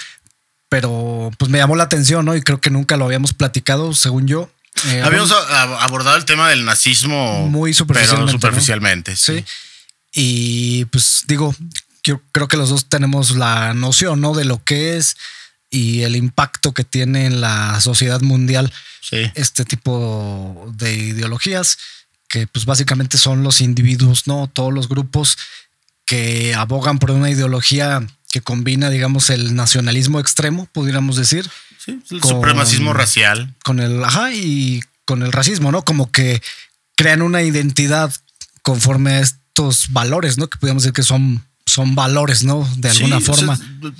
[0.68, 2.36] pero pues me llamó la atención, ¿no?
[2.36, 4.50] Y creo que nunca lo habíamos platicado, según yo.
[4.86, 8.32] Eh, habíamos abordado el tema del nazismo muy superficialmente.
[8.32, 9.44] superficialmente sí.
[10.12, 11.54] Y pues digo,
[12.04, 14.34] yo creo que los dos tenemos la noción, ¿no?
[14.34, 15.16] De lo que es
[15.70, 18.72] y el impacto que tiene en la sociedad mundial
[19.10, 21.78] este tipo de ideologías
[22.28, 24.48] que pues básicamente son los individuos, ¿no?
[24.52, 25.38] Todos los grupos
[26.04, 31.50] que abogan por una ideología que combina, digamos, el nacionalismo extremo, pudiéramos decir.
[31.78, 33.54] Sí, el supremacismo racial.
[33.64, 35.82] Con el, ajá, y con el racismo, ¿no?
[35.82, 36.42] Como que
[36.94, 38.12] crean una identidad
[38.62, 40.48] conforme a estos valores, ¿no?
[40.48, 42.68] Que podríamos decir que son son valores, ¿no?
[42.76, 43.58] De alguna forma.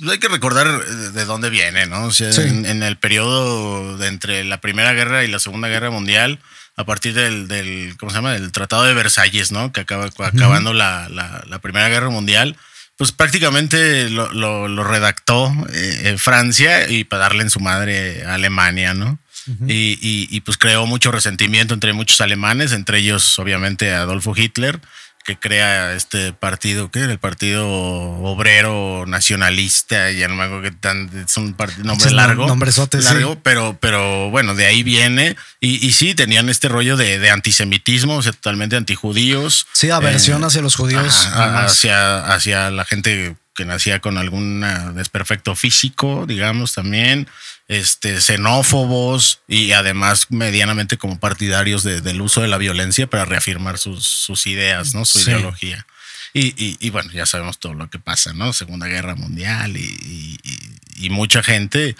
[0.09, 2.05] hay que recordar eh, de dónde viene, ¿no?
[2.05, 5.91] O sea, en, en, el periodo de entre la Primera Guerra y la Segunda Guerra
[5.91, 6.39] Mundial,
[6.79, 8.31] a partir del, del, ¿cómo se llama?
[8.31, 9.73] Del Tratado de Versalles, ¿no?
[9.73, 12.55] Que acaba acabando la, la, Primera Guerra Mundial.
[12.95, 18.93] Pues prácticamente lo, lo, redactó eh, Francia y para darle en su madre a Alemania,
[18.93, 19.19] ¿no?
[19.67, 24.79] y, y, y, pues creó mucho resentimiento entre muchos alemanes, entre ellos obviamente Adolfo Hitler,
[25.25, 31.09] que crea este partido, que el Partido Obrero Nacionalista, ya no me acuerdo que tan,
[31.13, 32.47] es un nombre largo.
[32.47, 35.35] Nombre largo, pero, pero bueno, de ahí viene.
[35.59, 39.67] Y, y sí, tenían este rollo de, antisemitismo, o sea, totalmente antijudíos.
[39.73, 41.27] Sí, aversión eh, hacia los judíos.
[41.33, 47.27] hacia, hacia la gente que nacía con algún desperfecto físico, digamos, también
[47.69, 54.47] este, xenófobos y además medianamente como partidarios del uso de la violencia para reafirmar sus,
[54.47, 55.05] ideas, ¿no?
[55.05, 55.85] Su ideología.
[56.33, 58.53] Y, bueno, ya sabemos todo lo que pasa, ¿no?
[58.53, 61.95] Segunda Guerra Mundial y, mucha gente,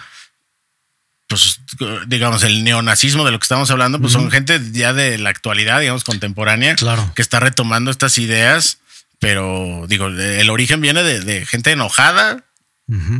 [1.28, 1.60] pues
[2.06, 5.80] digamos, el neonazismo de lo que estamos hablando, pues son gente ya de la actualidad,
[5.80, 7.12] digamos, contemporánea, claro.
[7.14, 8.78] que está retomando estas ideas,
[9.20, 12.44] pero digo, el origen viene de, de gente enojada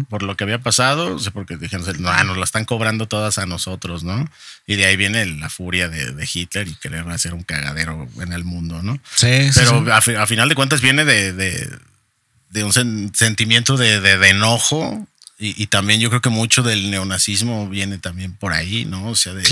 [0.08, 4.02] por lo que había pasado, porque dijeron, no, nos la están cobrando todas a nosotros,
[4.02, 4.28] ¿no?
[4.66, 8.44] Y de ahí viene la furia de, Hitler y querer hacer un cagadero en el
[8.44, 8.98] mundo, ¿no?
[9.14, 15.06] Sí, Pero A, final de cuentas viene de, de, un sentimiento de, enojo
[15.38, 19.08] y, también yo creo que mucho del neonazismo viene también por ahí, ¿no?
[19.08, 19.44] O sea, de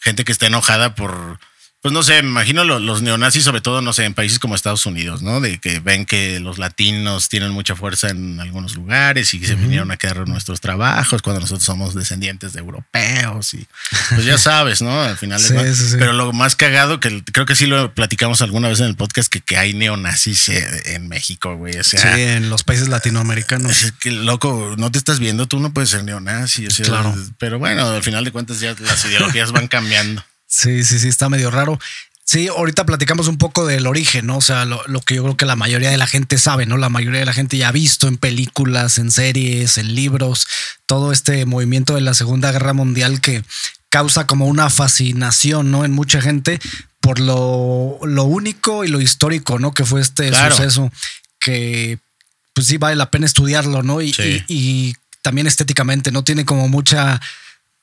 [0.00, 1.38] gente que está enojada por
[1.80, 4.84] pues no sé, me imagino los, neonazis, sobre todo, no sé, en países como Estados
[4.84, 5.40] Unidos, ¿no?
[5.40, 9.54] De que ven que los latinos tienen mucha fuerza en algunos lugares y que se
[9.54, 13.64] vinieron a quedar nuestros trabajos cuando nosotros somos descendientes de europeos y
[14.10, 15.02] pues ya sabes, ¿no?
[15.02, 15.54] Al final, sí,
[15.98, 19.32] pero lo más cagado que creo que sí lo platicamos alguna vez en el podcast
[19.32, 21.78] que, que hay neonazis eh, en México, güey.
[21.78, 23.84] O sea, sí, en los países latinoamericanos.
[23.84, 26.66] Es que loco, no te estás viendo, tú no puedes ser neonazi.
[26.66, 27.14] O sea, claro.
[27.38, 30.24] Pero bueno, al final de cuentas ya las ideologías van cambiando.
[30.48, 31.78] Sí, sí, sí, está medio raro.
[32.24, 34.38] Sí, ahorita platicamos un poco del origen, ¿no?
[34.38, 36.76] O sea, lo, que yo creo que la mayoría de la gente sabe, ¿no?
[36.76, 40.46] La mayoría de la gente ya ha visto en películas, en series, en libros,
[40.84, 43.44] todo este movimiento de la Segunda Guerra Mundial que
[43.88, 45.84] causa como una fascinación, ¿no?
[45.84, 46.60] En mucha gente
[47.00, 49.72] por lo, lo único y lo histórico, ¿no?
[49.72, 50.92] Que fue este suceso
[51.38, 51.98] que
[52.52, 54.02] pues sí vale la pena estudiarlo, ¿no?
[54.02, 54.14] Y,
[54.48, 56.24] y, también estéticamente, ¿no?
[56.24, 57.20] Tiene como mucha,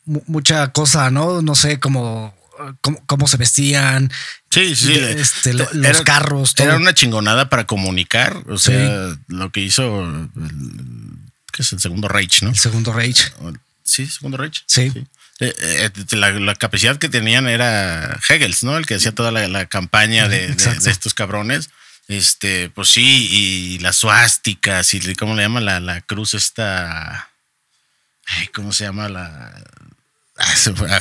[0.06, 1.42] mucha cosa, ¿no?
[1.42, 2.34] No sé, como
[2.82, 4.12] cómo, se vestían.
[4.50, 4.94] Sí, sí.
[4.94, 6.54] Este, los carros.
[6.58, 8.44] Era una chingonada para comunicar.
[8.48, 10.30] O sea, lo que hizo,
[11.52, 12.50] que es el segundo Reich, ¿no?
[12.50, 13.34] El segundo Reich.
[13.84, 14.64] Sí, segundo Reich.
[14.68, 14.92] Sí.
[15.42, 18.78] Eh, eh, la, capacidad que tenían era Hegels, ¿no?
[18.78, 21.70] El que hacía toda la, campaña de, estos cabrones.
[22.08, 27.30] Este, pues sí, y las suásticas y cómo le llaman la, la cruz esta.
[28.54, 29.54] ¿Cómo se llama la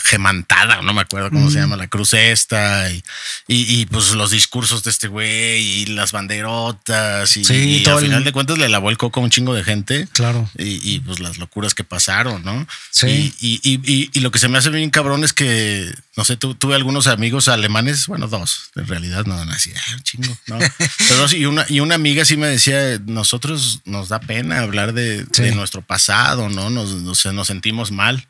[0.05, 3.03] gemantada, no me acuerdo cómo se llama, la cruz esta, y,
[3.49, 8.59] y, pues los discursos de este güey, y las banderotas, y, al final de cuentas
[8.59, 10.07] le lavó el coco a un chingo de gente.
[10.13, 10.49] Claro.
[10.57, 12.67] Y, pues las locuras que pasaron, ¿no?
[12.91, 13.35] Sí.
[13.41, 17.49] Y, lo que se me hace bien cabrón es que, no sé, tuve algunos amigos
[17.49, 20.59] alemanes, bueno, dos, en realidad, no, así, ah, chingo, ¿no?
[21.37, 25.83] y, una, y una amiga sí me decía, nosotros nos da pena hablar de, nuestro
[25.83, 26.71] pasado, ¿no?
[26.71, 28.29] Nos, nos, nos sentimos mal.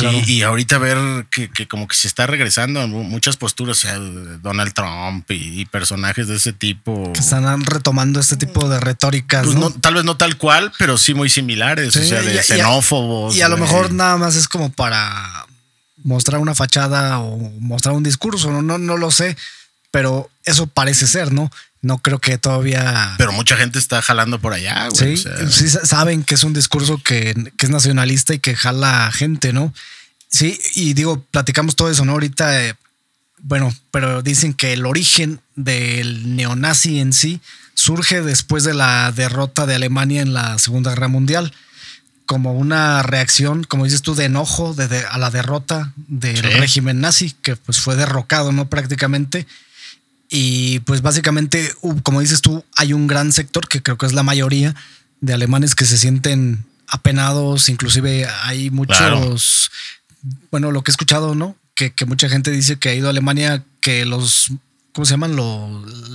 [0.00, 5.30] Y, ahorita ver que, como que se está regresando muchas posturas, o sea, Donald Trump
[5.30, 7.12] y, personajes de ese tipo.
[7.12, 9.44] Que están retomando este tipo de retóricas.
[9.44, 9.70] Pues ¿no?
[9.70, 13.36] tal vez no tal cual, pero sí muy similares, o sea, de xenófobos.
[13.36, 15.46] Y a, lo mejor nada más es como para
[16.04, 19.36] mostrar una fachada o mostrar un discurso, no, no, no lo sé,
[19.90, 21.50] pero eso parece ser, ¿no?
[21.80, 23.14] No creo que todavía.
[23.18, 25.16] Pero mucha gente está jalando por allá, güey.
[25.16, 29.72] Sí, sí saben que es un discurso que, es nacionalista y que jala gente, ¿no?
[30.28, 32.12] Sí, y digo, platicamos todo eso, ¿no?
[32.12, 32.74] Ahorita, eh,
[33.40, 37.40] bueno, pero dicen que el origen del neonazi en sí
[37.74, 41.52] surge después de la derrota de Alemania en la Segunda Guerra Mundial,
[42.26, 47.34] como una reacción, como dices tú, de enojo de, a la derrota del régimen nazi,
[47.40, 48.68] que pues fue derrocado, ¿no?
[48.68, 49.46] Prácticamente
[50.28, 54.22] y pues básicamente, como dices tú, hay un gran sector, que creo que es la
[54.22, 54.74] mayoría
[55.20, 59.70] de alemanes que se sienten apenados, inclusive hay muchos,
[60.50, 61.56] bueno, lo que he escuchado, ¿no?
[61.74, 64.52] Que, mucha gente dice que ha ido a Alemania, que los,
[64.92, 65.36] ¿cómo se llaman?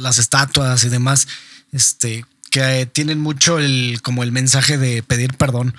[0.02, 1.28] las estatuas y demás,
[1.72, 5.74] este, que tienen mucho el, como el mensaje de pedir perdón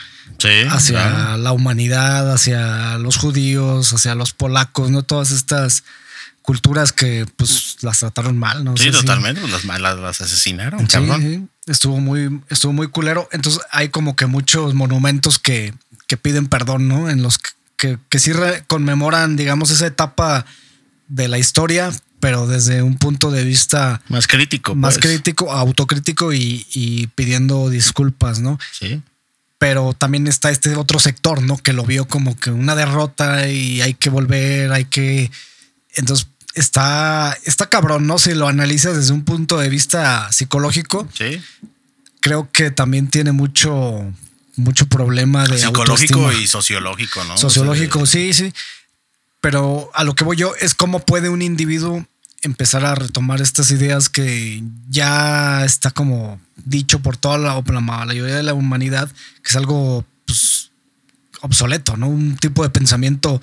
[0.70, 5.02] hacia la humanidad, hacia los judíos, hacia los polacos, ¿no?
[5.02, 5.84] Todas estas
[6.44, 8.76] culturas que pues las trataron mal, ¿no?
[8.76, 10.86] Sí, totalmente, pues, las, las, las asesinaron.
[11.66, 13.26] Estuvo muy, estuvo muy culero.
[13.32, 15.72] Entonces hay como que muchos monumentos que,
[16.06, 17.08] que piden perdón, ¿no?
[17.08, 17.38] En los
[17.78, 18.32] que, que, sí
[18.66, 20.44] conmemoran, digamos, esa etapa
[21.08, 24.74] de la historia, pero desde un punto de vista más crítico.
[24.74, 25.06] Más pues.
[25.06, 28.58] crítico, autocrítico y, y pidiendo disculpas, ¿no?
[28.70, 29.02] Sí
[29.56, 31.56] pero también está este otro sector, ¿no?
[31.56, 35.30] Que lo vio como que una derrota y hay que volver, hay que...
[35.94, 38.18] Entonces, está, está cabrón, ¿no?
[38.18, 41.08] Si lo analizas desde un punto de vista psicológico.
[41.16, 41.40] Sí.
[42.20, 44.12] Creo que también tiene mucho,
[44.56, 47.36] mucho problema de psicológico y sociológico, ¿no?
[47.36, 48.52] Sociológico, sí, sí.
[49.40, 52.06] Pero a lo que voy yo es cómo puede un individuo
[52.42, 58.36] empezar a retomar estas ideas que ya está como dicho por toda la, la mayoría
[58.36, 59.10] de la humanidad,
[59.42, 60.70] que es algo pues,
[61.40, 62.08] obsoleto, ¿no?
[62.08, 63.40] Un tipo de pensamiento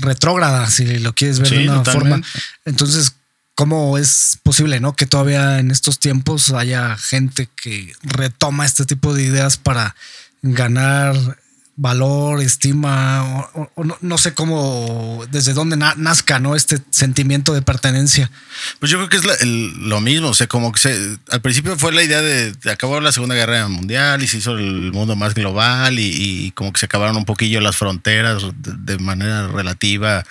[0.00, 2.22] retrógrada, si lo quieres ver de una forma.
[2.64, 3.14] Entonces,
[3.54, 4.94] ¿cómo es posible, no?
[4.94, 9.94] Que todavía en estos tiempos haya gente que retoma este tipo de ideas para
[10.42, 11.38] ganar
[11.80, 13.70] valor, estima, o,
[14.02, 16.54] no, sé cómo, desde dónde nazca, ¿no?
[16.54, 18.30] Este sentimiento de pertenencia.
[18.78, 21.92] Pues yo creo que es lo mismo, o sea, como que se, al principio fue
[21.92, 25.98] la idea de, acabar la Segunda Guerra Mundial y se hizo el mundo más global
[25.98, 30.22] y, como que se acabaron un poquillo las fronteras de, manera relativa,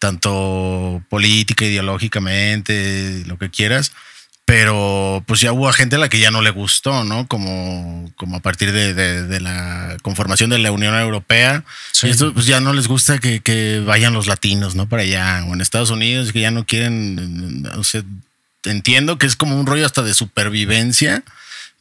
[0.00, 3.92] tanto política, ideológicamente, lo que quieras
[4.46, 7.26] pero pues ya hubo gente a la que ya no le gustó, ¿no?
[7.26, 11.64] Como, como a partir de, la conformación de la Unión Europea.
[12.04, 14.88] Y esto pues ya no les gusta que, vayan los latinos, ¿no?
[14.88, 18.04] Para allá, o en Estados Unidos, que ya no quieren, o sea,
[18.62, 21.24] entiendo que es como un rollo hasta de supervivencia,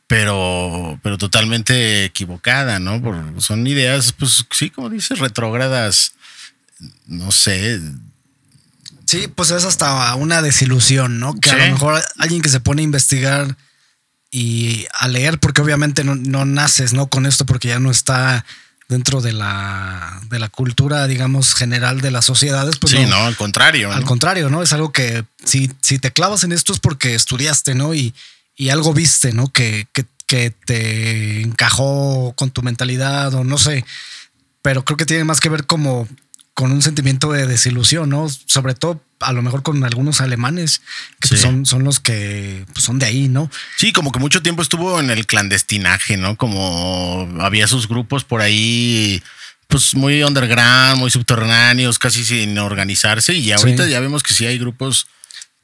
[0.08, 3.00] pero, pero totalmente equivocada, ¿no?
[3.42, 6.14] son ideas, pues sí, como dices, retrógradas,
[7.06, 7.80] no sé,
[9.06, 11.36] Sí, pues es hasta una desilusión, ¿no?
[11.36, 13.56] Que a lo mejor alguien que se pone a investigar
[14.32, 17.08] y a leer, porque obviamente no, naces, ¿no?
[17.08, 18.46] Con esto, porque ya no está
[18.90, 22.78] dentro de la, de la cultura, digamos, general de las sociedades.
[22.78, 23.92] Pues sí, no, al contrario.
[23.92, 24.64] Al contrario, ¿no?
[24.64, 27.94] Es algo que si, si te clavas en esto es porque estudiaste, ¿no?
[27.94, 28.14] Y,
[28.56, 29.48] y algo viste, ¿no?
[29.50, 33.86] Que, que, que te encajó con tu mentalidad o no sé.
[34.64, 36.08] Pero creo que tiene más que ver como
[36.56, 38.28] con un sentimiento de desilusión, ¿no?
[38.30, 40.82] Sobre todo a lo mejor con algunos alemanes
[41.20, 43.52] que pues, son, son los que pues, son de ahí, ¿no?
[43.78, 46.38] Sí, como que mucho tiempo estuvo en el clandestinaje, ¿no?
[46.38, 49.22] Como había sus grupos por ahí
[49.68, 53.34] pues muy underground, muy subterráneos, casi sin organizarse.
[53.34, 55.08] Y ahorita ya vemos que sí hay grupos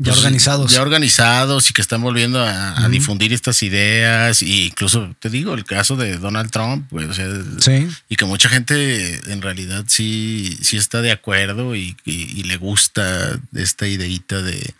[0.02, 0.72] ya pues, organizados.
[0.72, 4.42] Ya organizados y que están volviendo a, difundir estas ideas.
[4.42, 7.22] Y incluso te digo, el caso de Donald Trump, pues,
[7.60, 7.88] sí.
[8.10, 13.88] y que mucha gente en realidad sí, sí está de acuerdo y, le gusta esta
[13.88, 14.74] ideita de,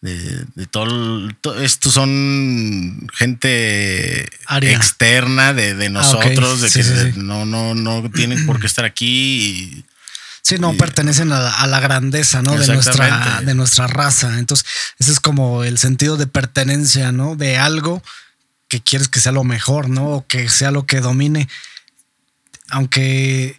[0.00, 1.30] de, todo,
[1.62, 4.28] Estos son gente
[4.60, 9.84] externa de, ah, nosotros, de que no, no, no tienen por qué estar aquí.
[10.44, 12.54] Sí, no pertenecen a, la grandeza, ¿no?
[12.54, 14.38] De nuestra, de nuestra raza.
[14.38, 14.66] Entonces,
[14.98, 17.34] ese es como el sentido de pertenencia, ¿no?
[17.34, 18.02] De algo
[18.68, 20.06] que quieres que sea lo mejor, ¿no?
[20.08, 21.48] O que sea lo que domine.
[22.68, 23.58] Aunque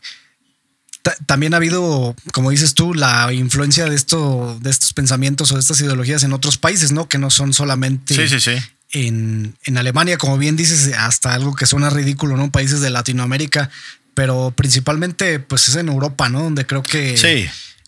[1.26, 5.62] también ha habido, como dices tú, la influencia de esto, de estos pensamientos o de
[5.62, 7.10] estas ideologías en otros países, ¿no?
[7.10, 8.14] Que no son solamente
[8.92, 12.52] En, en, Alemania, como bien dices, hasta algo que suena ridículo, ¿no?
[12.52, 13.72] Países de Latinoamérica
[14.16, 16.42] pero principalmente pues es en Europa, ¿no?
[16.42, 17.16] Donde creo que...
[17.18, 17.48] Sí.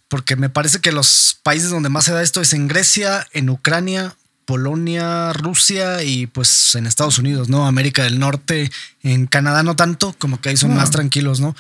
[0.10, 3.50] Porque me parece que los países donde más se da esto es en Grecia, en
[3.50, 7.68] Ucrania, Polonia, Rusia y pues en Estados Unidos, ¿no?
[7.68, 8.72] América del Norte,
[9.04, 11.56] en Canadá no tanto, como que ahí son más tranquilos, ¿no?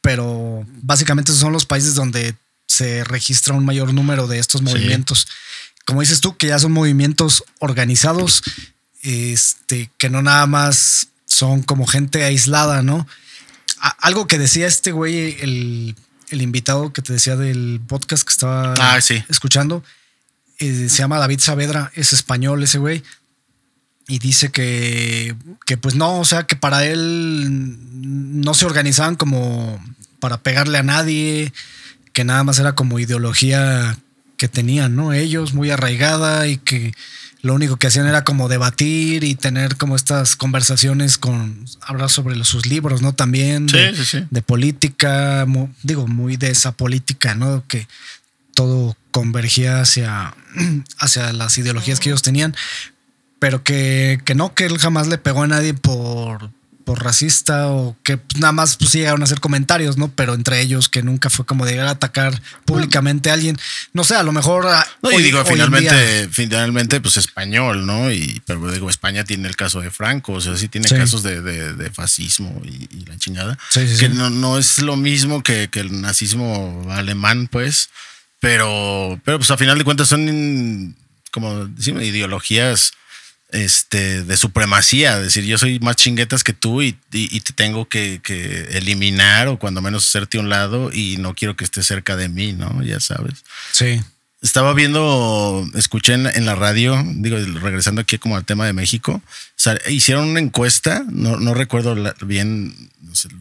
[0.00, 2.34] Pero básicamente esos son los países donde
[2.66, 5.28] se registra un mayor número de estos movimientos.
[5.84, 8.42] Como dices tú, que ya son movimientos organizados,
[9.02, 13.06] este, que no nada más son como gente aislada, ¿no?
[13.88, 15.96] Algo que decía este güey, el,
[16.30, 19.82] invitado que te decía del podcast que estaba ah, escuchando,
[20.58, 23.02] eh, se llama David Saavedra, es español ese güey.
[24.08, 27.76] Y dice que, que pues no, o sea, que para él
[28.40, 29.82] no se organizaban como
[30.20, 31.52] para pegarle a nadie,
[32.12, 33.98] que nada más era como ideología
[34.36, 35.12] que tenían, ¿no?
[35.12, 36.94] Ellos muy arraigada y que
[37.46, 42.42] lo único que hacían era como debatir y tener como estas conversaciones con hablar sobre
[42.44, 43.14] sus libros, ¿no?
[43.14, 45.46] También de, política,
[45.82, 47.64] digo, muy de esa política, ¿no?
[47.68, 47.86] Que
[48.52, 50.34] todo convergía hacia,
[50.98, 52.54] hacia las ideologías que ellos tenían,
[53.38, 56.50] pero que, que no, que él jamás le pegó a nadie por,
[56.86, 60.06] por racista o que nada más pues llegaron a hacer comentarios, ¿no?
[60.06, 63.58] Pero entre ellos que nunca fue como de llegar a atacar públicamente a alguien.
[63.92, 64.68] No sé, a lo mejor.
[64.68, 68.12] Ah, no, y digo, finalmente, finalmente, pues español, ¿no?
[68.12, 71.90] Y pero digo, España tiene el caso de Franco, o sea, sí tiene casos de,
[71.92, 73.58] fascismo y, la chingada.
[73.74, 77.90] que no, no, es lo mismo que, que el nazismo alemán, pues.
[78.38, 80.94] Pero, pero pues a final de cuentas son
[81.32, 82.92] como decimos, ideologías
[83.56, 88.20] este, de supremacía, decir, yo soy más chinguetas que tú y, te tengo que,
[88.70, 92.28] eliminar o cuando menos hacerte a un lado y no quiero que estés cerca de
[92.28, 92.82] mí, ¿no?
[92.82, 93.44] Ya sabes.
[93.72, 94.00] Sí.
[94.46, 99.20] Estaba viendo, escuché en, la radio, digo, regresando aquí como al tema de México,
[99.88, 102.72] hicieron una encuesta, no, recuerdo bien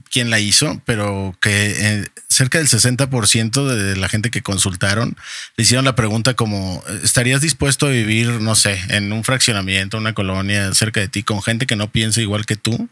[0.10, 5.15] quién la hizo, pero que eh, cerca del 60% de la gente que consultaron
[5.56, 10.13] le hicieron la pregunta como, ¿estarías dispuesto a vivir, no sé, en un fraccionamiento, una
[10.13, 12.89] colonia cerca de ti con gente que no piensa igual que tú?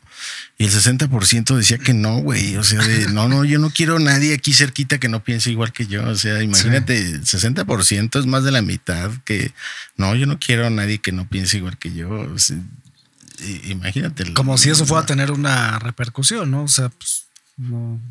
[0.57, 2.55] Y el 60% decía que no, güey.
[2.57, 5.87] O sea, no, no, yo no quiero nadie aquí cerquita que no piense igual que
[5.87, 6.07] yo.
[6.07, 9.53] O sea, imagínate, el 60% es más de la mitad que,
[9.97, 12.09] no, yo no quiero a nadie que no piense igual que yo.
[12.09, 12.35] O
[13.65, 14.33] imagínate.
[14.33, 16.63] Como si eso fuera a tener una repercusión, ¿no?
[16.63, 17.22] O sea, pues.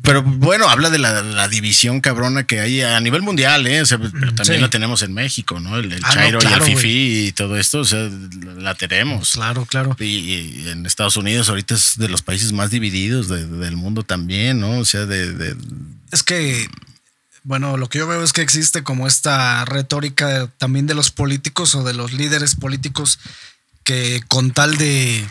[0.01, 3.81] Pero bueno, habla de la, división cabrona que hay a nivel mundial, ¿eh?
[3.81, 5.77] O sea, pero también la tenemos en México, ¿no?
[5.77, 8.09] El, ah, Chairo y el Fifi y todo esto, o sea,
[8.57, 9.33] la tenemos.
[9.33, 9.97] Claro, claro.
[9.99, 14.79] Y, en Estados Unidos ahorita es de los países más divididos del mundo también, ¿no?
[14.79, 15.57] O sea, de,
[16.13, 16.69] Es que,
[17.43, 21.75] bueno, lo que yo veo es que existe como esta retórica también de los políticos
[21.75, 23.19] o de los líderes políticos
[23.83, 25.27] que con tal de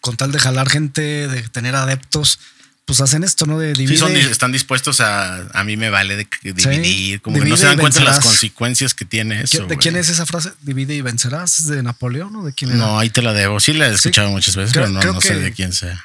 [0.00, 2.38] con tal de jalar gente, de tener adeptos,
[2.88, 3.58] pues hacen esto, ¿no?
[3.58, 3.98] De dividir.
[3.98, 7.76] Sí, están dispuestos a, a mí me vale de dividir, como que no se dan
[7.76, 9.66] cuenta de las consecuencias que tiene eso.
[9.66, 10.52] ¿De quién es esa frase?
[10.62, 12.78] Divide y vencerás, ¿Es de Napoleón o de quién era?
[12.78, 13.60] No, ahí te la debo.
[13.60, 16.02] Sí la he escuchado muchas veces, pero no, sé de quién sea.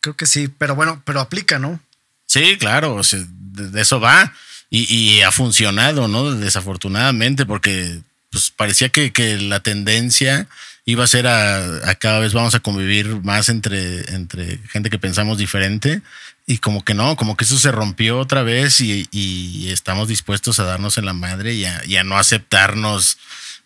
[0.00, 1.80] Creo que sí, pero bueno, pero aplica, ¿no?
[2.26, 4.32] Sí, claro, o sea, de, eso va.
[4.70, 6.30] Y, y, ha funcionado, ¿no?
[6.30, 7.98] Desafortunadamente, porque
[8.30, 10.46] pues parecía que, que la tendencia
[10.84, 15.38] iba a ser a, cada vez vamos a convivir más entre, entre gente que pensamos
[15.38, 16.02] diferente.
[16.44, 20.64] Y como que no, como que eso se rompió otra vez y, estamos dispuestos a
[20.64, 23.18] darnos en la madre y a, no aceptarnos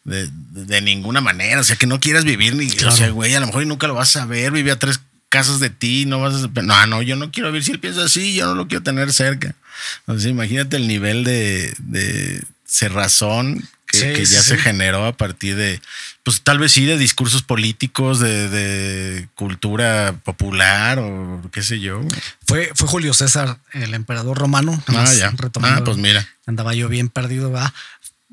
[0.04, 3.46] de, ninguna manera, o sea, que no quieras vivir ni, o sea, güey, a lo
[3.46, 5.00] mejor nunca lo vas a ver, vive a tres
[5.30, 6.62] casas de ti, no vas a...
[6.62, 9.12] No, no, yo no quiero ver si él piensa así, yo no lo quiero tener
[9.12, 9.54] cerca.
[10.00, 15.80] Entonces, imagínate el nivel de, de cerrazón que, ya se generó a partir de,
[16.22, 22.00] pues tal vez sí, de discursos políticos, de, cultura popular o qué sé yo.
[22.46, 24.82] Fue, fue Julio César, el emperador romano.
[24.88, 25.32] Ah, ya.
[25.62, 26.26] Ah, pues mira.
[26.46, 27.72] Andaba yo bien perdido, va.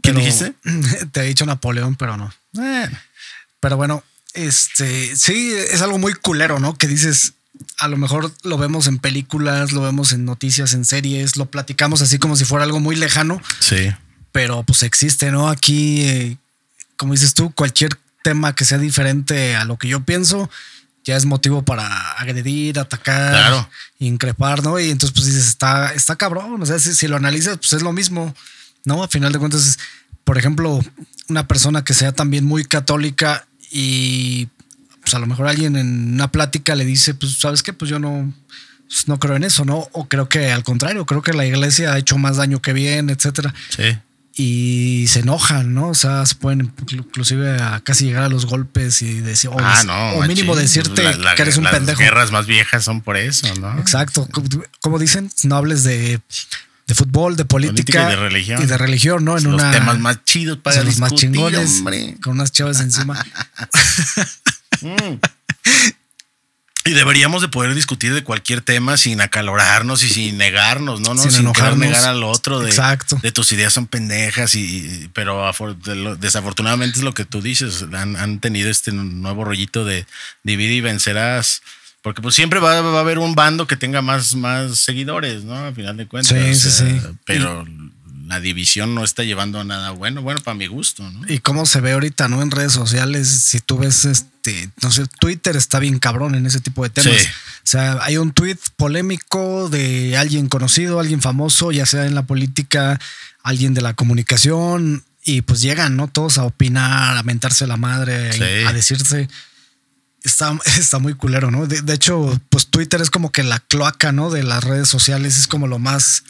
[0.01, 0.53] ¿Quién dijiste?
[1.11, 2.33] Te he dicho Napoleón, pero no.
[3.59, 6.77] Pero bueno, este, sí, es algo muy culero, ¿no?
[6.77, 7.33] Que dices,
[7.77, 12.01] a lo mejor lo vemos en películas, lo vemos en noticias, en series, lo platicamos
[12.01, 13.41] así como si fuera algo muy lejano.
[13.59, 13.93] Sí
[14.33, 15.47] pero pues existe, ¿no?
[15.47, 16.37] Aquí, eh,
[16.97, 20.49] como dices tú, cualquier tema que sea diferente a lo que yo pienso,
[21.05, 23.69] ya es motivo para agredir, atacar,
[23.99, 24.79] increpar, ¿no?
[24.79, 27.93] Y entonces pues dices, está, está cabrón, o sea, si, lo analizas, pues es lo
[27.93, 28.33] mismo,
[28.85, 29.03] ¿no?
[29.03, 29.77] A final de cuentas,
[30.23, 30.81] por ejemplo,
[31.29, 34.47] una persona que sea también muy católica y
[35.01, 37.71] pues a lo mejor alguien en una plática le dice, pues, ¿sabes qué?
[37.71, 38.33] Pues yo no,
[38.87, 39.89] pues, no creo en eso, ¿no?
[39.91, 43.11] O creo que al contrario, creo que la iglesia ha hecho más daño que bien,
[43.11, 43.53] etcétera.
[43.69, 43.99] Sí
[44.35, 45.89] y se enojan, ¿no?
[45.89, 50.15] O sea, se pueden inclusive a casi llegar a los golpes y decir, o, ah,
[50.27, 51.03] mínimo decirte
[51.35, 51.99] que eres un pendejo.
[52.01, 53.77] Las guerras más viejas son por eso, ¿no?
[53.79, 54.27] Exacto.
[54.81, 56.19] Como dicen, no hables de,
[56.95, 58.63] fútbol, de política, y de religión.
[58.63, 59.37] Y de religión, ¿no?
[59.37, 61.83] En los temas más chidos para los más chingones,
[62.21, 63.23] con unas chavas encima.
[64.81, 65.19] Mm.
[66.85, 71.15] Y deberíamos de poder discutir de cualquier tema sin acalorarnos y sin negarnos, ¿no?
[71.17, 71.45] Sin, sin
[71.79, 73.17] negar al otro de, Exacto.
[73.21, 75.49] de tus ideas son pendejas y pero
[76.19, 80.05] desafortunadamente es lo que tú dices, han, tenido este nuevo rollito de
[80.43, 81.61] divide y vencerás.
[82.01, 85.55] Porque pues siempre va, a haber un bando que tenga más, más seguidores, ¿no?
[85.55, 86.37] A final de cuentas.
[86.37, 87.01] Sí, sí, sí.
[87.23, 87.65] Pero
[88.25, 91.21] la división no está llevando a nada bueno, bueno, para mi gusto, ¿no?
[91.27, 92.41] Y cómo se ve ahorita, ¿no?
[92.41, 96.61] En redes sociales, si tú ves este, no sé, Twitter está bien cabrón en ese
[96.61, 97.13] tipo de temas.
[97.13, 102.23] O sea, hay un tweet polémico de alguien conocido, alguien famoso, ya sea en la
[102.23, 102.99] política,
[103.41, 106.07] alguien de la comunicación, y pues llegan, ¿no?
[106.07, 109.27] Todos a opinar, a mentarse la madre, a decirse.
[110.23, 111.67] Está, está muy culero, ¿no?
[111.67, 114.29] De, de, hecho, pues Twitter es como que la cloaca, ¿no?
[114.29, 116.23] De las redes sociales, es como lo más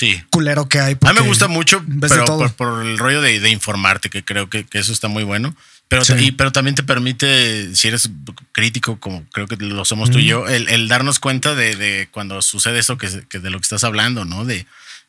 [0.00, 0.22] sí.
[0.30, 0.96] culero que hay.
[1.02, 2.24] A mí me gusta mucho, pero
[2.56, 5.54] por, el rollo de, informarte, que creo que, eso está muy bueno.
[5.88, 6.04] Pero,
[6.36, 8.10] pero también te permite, si eres
[8.52, 12.78] crítico, como creo que lo somos tú y yo, el, darnos cuenta de, cuando sucede
[12.78, 14.44] eso que, de lo que estás hablando, ¿no?
[14.44, 14.66] De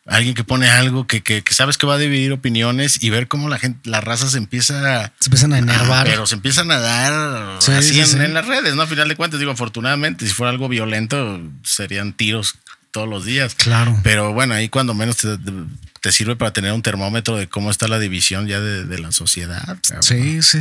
[0.07, 3.47] alguien que pone algo que, que, sabes que va a dividir opiniones y ver cómo
[3.47, 5.13] la gente, la raza se empieza.
[5.19, 6.07] Se empiezan a enervar.
[6.07, 7.13] pero se empiezan a dar
[7.59, 8.81] así en, en, las redes, ¿no?
[8.81, 12.55] A final de cuentas, digo, afortunadamente, si fuera algo violento, serían tiros
[12.91, 13.55] todos los días.
[13.55, 13.99] Claro.
[14.03, 17.99] Pero bueno, ahí cuando menos te, sirve para tener un termómetro de cómo está la
[17.99, 19.77] división ya de, la sociedad.
[20.01, 20.59] Sí, sí.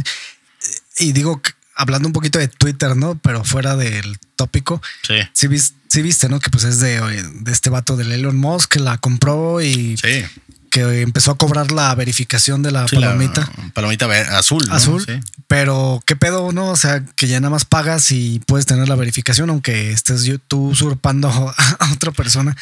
[0.99, 1.41] Y digo,
[1.75, 3.19] hablando un poquito de Twitter, ¿no?
[3.19, 4.83] Pero fuera del tópico.
[5.03, 5.17] Sí.
[5.33, 6.39] Sí, viste, ¿no?
[6.41, 10.25] Que pues es de, de este vato del Elon Musk que la compró y sí
[10.71, 13.51] que empezó a cobrar la verificación de la palomita.
[13.75, 14.07] palomita
[14.39, 14.67] azul.
[14.71, 15.05] Azul.
[15.49, 16.71] Pero qué pedo, ¿no?
[16.71, 20.69] O sea, que ya nada más pagas y puedes tener la verificación, aunque estés tú
[20.69, 21.29] usurpando
[21.79, 22.57] a otra persona.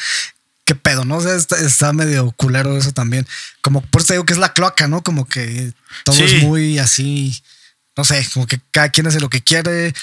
[0.65, 1.17] Qué pedo, ¿no?
[1.17, 3.27] O sea, está, medio culero eso también.
[3.61, 5.01] Como por eso digo que es la cloaca, ¿no?
[5.01, 5.71] Como que
[6.03, 7.41] todo es muy así.
[7.95, 9.93] No sé, como que cada quien hace lo que quiere.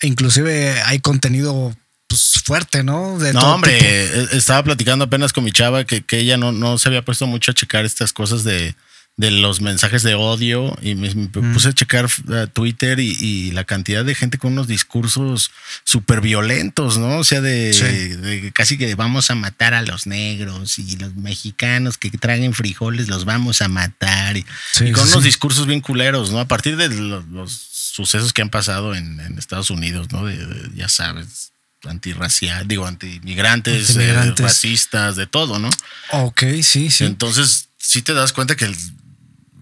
[0.00, 1.76] Inclusive hay contenido
[2.12, 3.18] pues, fuerte, ¿no?
[3.18, 6.90] De no, hombre, e, estaba platicando apenas con mi chava que, ella no, no se
[6.90, 8.74] había puesto mucho a checar estas cosas de,
[9.16, 11.52] los mensajes de odio y me, mm.
[11.54, 12.10] puse a checar
[12.52, 15.50] Twitter y, la cantidad de gente con unos discursos
[15.84, 17.18] súper violentos, ¿no?
[17.18, 22.10] O sea, de, casi que vamos a matar a los negros y los mexicanos que
[22.10, 24.44] traguen frijoles los vamos a matar y,
[24.92, 26.40] con unos discursos bien culeros, ¿no?
[26.40, 27.52] A partir de los,
[27.92, 30.30] sucesos que han pasado en, Estados Unidos, ¿no?
[30.74, 31.51] ya sabes,
[31.84, 35.70] antirracial, digo, antimigrantes, eh, racistas, de todo, ¿no?
[36.12, 37.04] Ok, sí, sí.
[37.04, 38.72] Entonces, sí te das cuenta que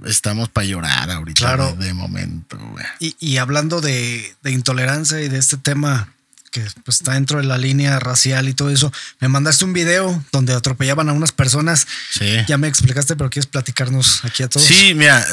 [0.07, 1.75] estamos para llorar ahorita claro.
[1.75, 2.59] de, momento.
[2.99, 6.13] Y, hablando de, intolerancia y de este tema
[6.51, 10.25] que pues, está dentro de la línea racial y todo eso, me mandaste un video
[10.33, 11.87] donde atropellaban a unas personas.
[12.11, 12.39] Sí.
[12.49, 14.67] Ya me explicaste, pero quieres platicarnos aquí a todos.
[14.67, 15.25] Sí, mira,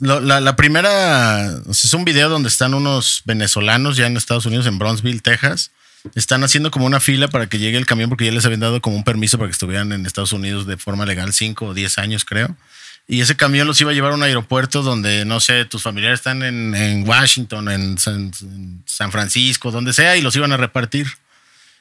[0.00, 5.20] la, primera es un video donde están unos venezolanos ya en Estados Unidos, en Bronzeville,
[5.20, 5.70] Texas.
[6.14, 8.80] Están haciendo como una fila para que llegue el camión porque ya les habían dado
[8.80, 11.98] como un permiso para que estuvieran en Estados Unidos de forma legal, 5 o 10
[11.98, 12.56] años creo.
[13.06, 16.20] Y ese camión los iba a llevar a un aeropuerto donde, no sé, tus familiares
[16.20, 21.08] están en, Washington, en San, Francisco, donde sea, y los iban a repartir.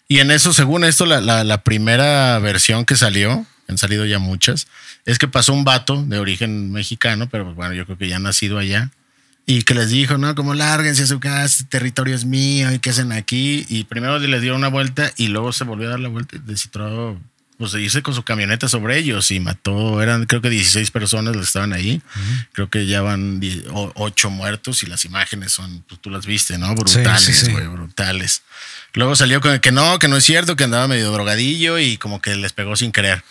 [0.10, 4.68] Y en eso, según esto, la primera versión que salió, han salido ya muchas,
[5.06, 8.20] es que pasó un vato de origen mexicano, pero bueno, yo creo que ya ha
[8.20, 8.90] nacido allá.
[9.46, 12.78] y que les dijo, no, como lárguense a su casa, este territorio es mío, ¿y
[12.78, 13.66] qué hacen aquí?
[13.68, 16.40] Y primero les dio una vuelta y luego se volvió a dar la vuelta y
[16.40, 17.20] descifró
[17.60, 21.36] pues se hizo con su camioneta sobre ellos y mató, eran creo que 16 personas
[21.36, 22.02] que estaban ahí.
[22.54, 26.74] Creo que ya van 8 muertos y las imágenes son, pues tú las viste, ¿no?
[26.74, 28.44] Brutales, güey, brutales.
[28.94, 32.22] Luego salió con que no, que no es cierto, que andaba medio drogadillo y como
[32.22, 33.26] que les pegó sin querer.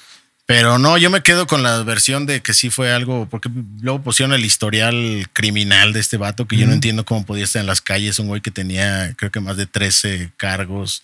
[0.44, 3.48] Pero no, yo me quedo con la versión de que sí fue algo, porque
[3.80, 7.60] luego pusieron el historial criminal de este vato, que yo no entiendo cómo podía estar
[7.60, 11.02] en las calles, un güey que tenía creo que más de 13 cargos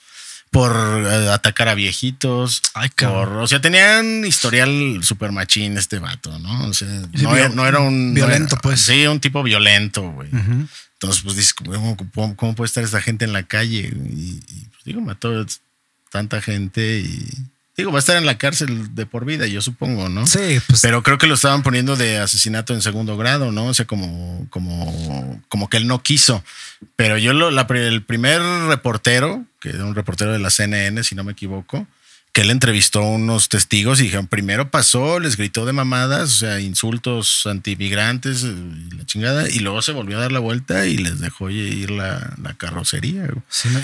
[0.54, 2.62] por eh, atacar a viejitos.
[2.74, 6.68] Ay, o sea, tenían historial super machín este vato, ¿no?
[6.68, 6.88] O sea,
[7.52, 8.14] no, era, un.
[8.14, 8.80] Violento, pues.
[8.80, 10.28] Sí, un tipo violento, güey.
[10.32, 13.92] Entonces, pues dices, ¿cómo, puede estar esta gente en la calle?
[14.10, 14.40] Y,
[14.70, 15.44] pues, digo, mató
[16.12, 17.28] tanta gente y.
[17.76, 20.26] Digo, va a estar en la cárcel de por vida, yo supongo, ¿no?
[20.26, 20.80] Sí, pues.
[20.80, 23.66] Pero creo que lo estaban poniendo de asesinato en segundo grado, ¿no?
[23.66, 26.44] O sea, como, como, como que él no quiso.
[26.94, 31.24] Pero yo, lo, el primer reportero que era un reportero de la CNN, si no
[31.24, 31.86] me equivoco,
[32.34, 36.38] que él entrevistó a unos testigos y dijeron, primero pasó, les gritó de mamadas, o
[36.38, 40.96] sea, insultos antimigrantes y la chingada, y luego se volvió a dar la vuelta y
[40.96, 43.28] les dejó ir la, carrocería.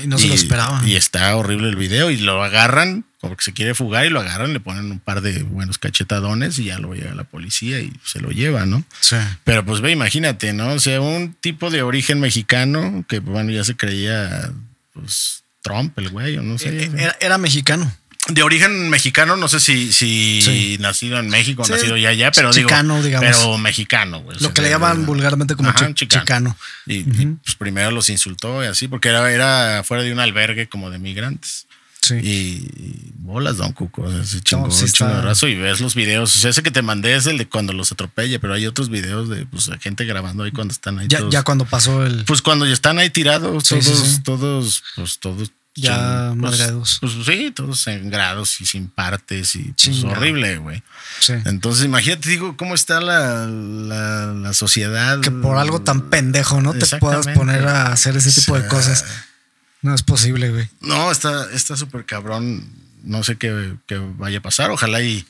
[0.02, 0.86] y no se lo esperaban.
[0.86, 4.18] Y está horrible el video y lo agarran, como que se quiere fugar y lo
[4.18, 7.92] agarran, le ponen un par de buenos cachetadones y ya lo llega la policía y
[8.04, 8.82] se lo lleva, ¿no?
[8.98, 9.14] Sí.
[9.44, 10.72] Pero pues ve, imagínate, ¿no?
[10.72, 14.50] O sea, un tipo de origen mexicano que, bueno, ya se creía,
[14.92, 16.84] pues Trump, el güey, o no sé.
[16.84, 17.92] Eh, era, mexicano.
[18.28, 22.52] De origen mexicano, no sé si, si nacido en México, o nacido ya allá, pero
[22.52, 23.28] chicano, digamos.
[23.28, 24.38] Pero mexicano, güey.
[24.40, 26.56] Lo que le llaman vulgarmente como chicano.
[26.86, 30.90] Y, pues primero los insultó y así, porque era, era fuera de un albergue como
[30.90, 31.66] de migrantes.
[32.02, 32.14] Sí.
[32.14, 34.10] Y, bolas, Don Cuco.
[34.10, 36.34] Ese chingón, no, Y ves los videos.
[36.34, 38.88] O sea, ese que te mandé es el de cuando los atropella, pero hay otros
[38.88, 41.08] videos de pues, gente grabando ahí cuando están ahí.
[41.08, 42.24] Ya, ya cuando pasó el.
[42.24, 45.52] Pues cuando ya están ahí tirados, todos, todos, pues todos.
[45.76, 50.82] Ya pues, pues, sí, todos en grados y sin partes y pues, horrible, güey.
[51.20, 51.34] Sí.
[51.44, 55.20] Entonces, imagínate, digo, cómo está la, la, sociedad.
[55.20, 56.74] Que por algo tan pendejo, ¿no?
[56.74, 59.04] Te puedas poner a hacer ese tipo de cosas.
[59.82, 60.68] No es posible, güey.
[60.80, 62.68] No, está súper cabrón.
[63.02, 63.74] No sé qué,
[64.18, 64.70] vaya a pasar.
[64.70, 65.24] Ojalá y,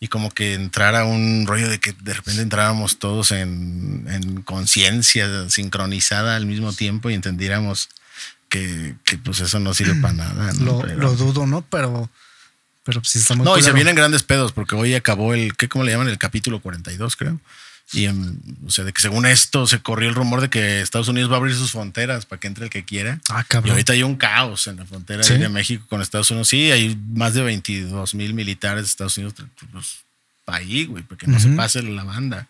[0.00, 6.36] y como que entrara un rollo de que de repente entráramos todos en, conciencia sincronizada
[6.36, 7.88] al mismo tiempo y entendiéramos
[8.54, 10.52] que, pues eso no sirve para nada.
[10.54, 11.62] Lo, dudo, ¿no?
[11.62, 12.08] Pero,
[12.84, 15.68] pero sí está muy No, y se vienen grandes pedos porque hoy acabó el, ¿qué,
[15.68, 16.08] ¿cómo le llaman?
[16.08, 17.40] El capítulo 42, creo.
[17.92, 21.30] Y, o sea, de que según esto se corrió el rumor de que Estados Unidos
[21.30, 23.20] va a abrir sus fronteras para que entre el que quiera.
[23.28, 23.68] Ah, cabrón.
[23.68, 26.48] Y ahorita hay un caos en la frontera de México con Estados Unidos.
[26.48, 29.34] Sí, hay más de 22 mil militares de Estados Unidos
[29.70, 29.98] pues,
[30.46, 32.48] ahí, güey, porque no se pase la banda.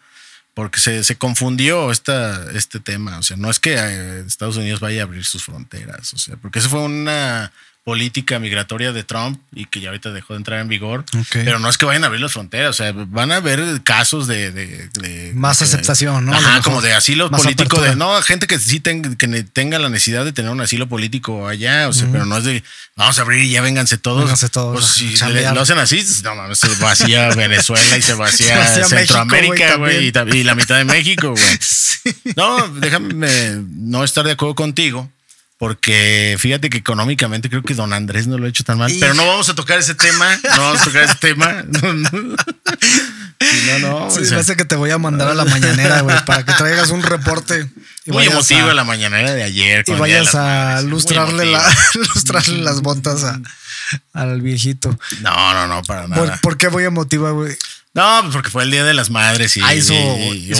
[0.54, 3.18] Porque se, se confundió esta, este tema.
[3.18, 6.14] O sea, no es que eh, Estados Unidos vaya a abrir sus fronteras.
[6.14, 7.52] O sea, porque eso fue una
[7.84, 11.04] política migratoria de Trump y que ya ahorita dejó de entrar en vigor.
[11.32, 14.26] Pero no es que vayan a abrir las fronteras, o sea, van a haber casos
[14.26, 15.32] de...
[15.34, 16.34] Más aceptación, ¿no?
[16.34, 20.32] Ajá, como de asilo político, de no, gente que sí que tenga la necesidad de
[20.32, 22.64] tener un asilo político allá, o sea, pero no es de
[22.96, 24.20] vamos a abrir y ya vénganse todos.
[24.20, 24.80] Vénganse todos.
[24.80, 30.06] Pues si lo hacen así, no mames, se vacía Venezuela y se vacía, Centroamérica, güey,
[30.32, 31.58] y, la mitad de México, güey.
[32.36, 35.10] No, déjame no estar de acuerdo contigo
[35.64, 38.92] porque fíjate que económicamente creo que don Andrés no lo ha hecho tan mal.
[39.00, 40.38] Pero no vamos a tocar ese tema.
[40.54, 41.64] No vamos a tocar ese tema.
[41.82, 42.10] No, no.
[43.80, 46.52] no, no sí, parece que te voy a mandar a la mañanera, güey, para que
[46.52, 47.66] traigas un reporte.
[48.06, 49.84] Muy emotiva la mañanera de ayer.
[49.86, 51.46] Y vayas a lustrarle,
[51.94, 53.24] lustrarle las botas
[54.12, 54.96] al viejito.
[55.22, 56.22] No, no, no, para nada.
[56.22, 57.56] ¿Por, ¿por qué voy emotiva, güey?
[57.94, 59.94] No, pues porque fue el Día de las Madres y, ah, hizo,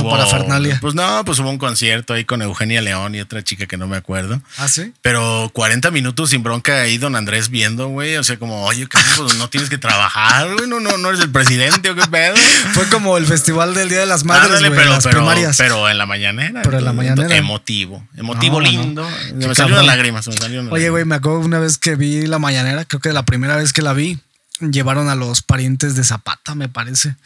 [0.09, 0.78] para Fernalia.
[0.80, 3.89] Pues no, pues hubo un concierto ahí con Eugenia León y otra chica que no
[3.89, 4.41] me acuerdo.
[4.57, 4.93] Ah, sí.
[5.03, 8.16] Pero 40 minutos sin bronca ahí don Andrés viendo, güey.
[8.18, 10.68] O sea, como, oye, ¿qué, pues no tienes que trabajar, güey.
[10.68, 12.37] No, no, no eres el presidente o qué pedo.
[12.72, 15.57] Fue como el festival del Día de las Madres, güey, pero, las primarias.
[15.57, 16.62] Pero en la mañanera.
[16.62, 17.37] Pero en la mañanera.
[17.37, 18.07] Emotivo.
[18.16, 19.05] Emotivo lindo.
[19.35, 22.39] Me salió una lágrima, me salió Oye, güey, me acuerdo una vez que vi la
[22.39, 24.20] mañanera, creo que la primera vez que la vi,
[24.73, 27.17] llevaron a los parientes de Zapata, me parece.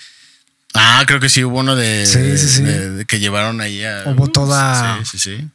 [0.75, 4.05] Ah, creo que sí hubo uno de, que llevaron ahí a.
[4.07, 5.01] Hubo toda,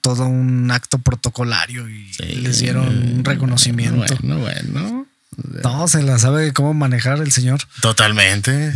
[0.01, 4.15] todo un acto protocolario y les dieron un reconocimiento.
[4.21, 5.05] Bueno, bueno.
[5.63, 7.61] No, se la sabe cómo manejar el señor.
[7.81, 8.73] Totalmente.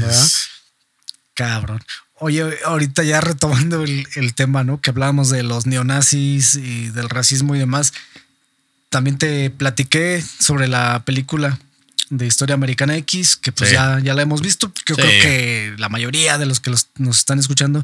[1.34, 1.84] Cabrón.
[2.20, 4.82] Oye, ahorita ya retomando el, el, tema, ¿no?
[4.82, 7.93] Que hablábamos de los neonazis y del racismo y demás.
[8.89, 11.60] También te platiqué sobre la película
[12.10, 14.72] de Historia Americana X, que pues ya, ya la hemos visto.
[14.88, 17.84] Yo creo que la mayoría de los que nos están escuchando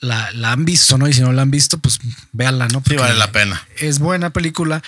[0.00, 1.08] la, han visto, ¿no?
[1.08, 1.98] Y si no la han visto, pues
[2.32, 2.82] véanla, ¿no?
[2.86, 3.66] sí, vale la pena.
[3.76, 4.82] Es buena película.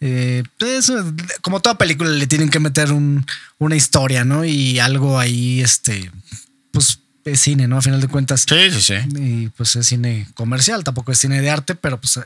[0.00, 0.90] Eh, pues,
[1.42, 2.90] como toda película, le tienen que meter
[3.58, 4.44] una historia, ¿no?
[4.44, 6.10] Y algo ahí, este,
[7.24, 7.78] es cine, ¿no?
[7.78, 8.44] A final de cuentas.
[8.48, 8.94] Sí, sí, sí.
[9.16, 12.20] Y pues es cine comercial, tampoco es cine de arte, pero pues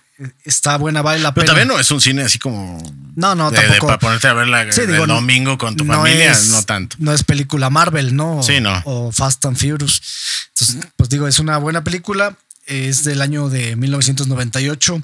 [0.45, 2.79] está buena, vale la pero también no es un cine así como.
[3.17, 3.87] No, no, tampoco.
[3.87, 6.97] para ponerte a verla el domingo con tu familia, no tanto.
[6.99, 8.43] No es película Marvel, ¿no?
[8.43, 8.81] Sí, no.
[8.85, 10.03] O Fast and Furious.
[10.51, 12.37] Entonces, pues digo, es una buena película.
[12.67, 15.03] Es del año de 1998.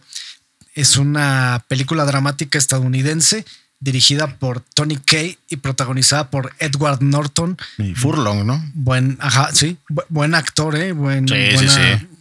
[0.75, 3.45] Es una película dramática estadounidense
[3.81, 7.57] dirigida por Tony Kay y protagonizada por Edward Norton.
[7.79, 8.63] Y Furlong, ¿no?
[8.75, 9.79] Buen, ajá, sí,
[10.11, 10.93] buen actor, ¿eh?
[10.93, 11.27] Buen,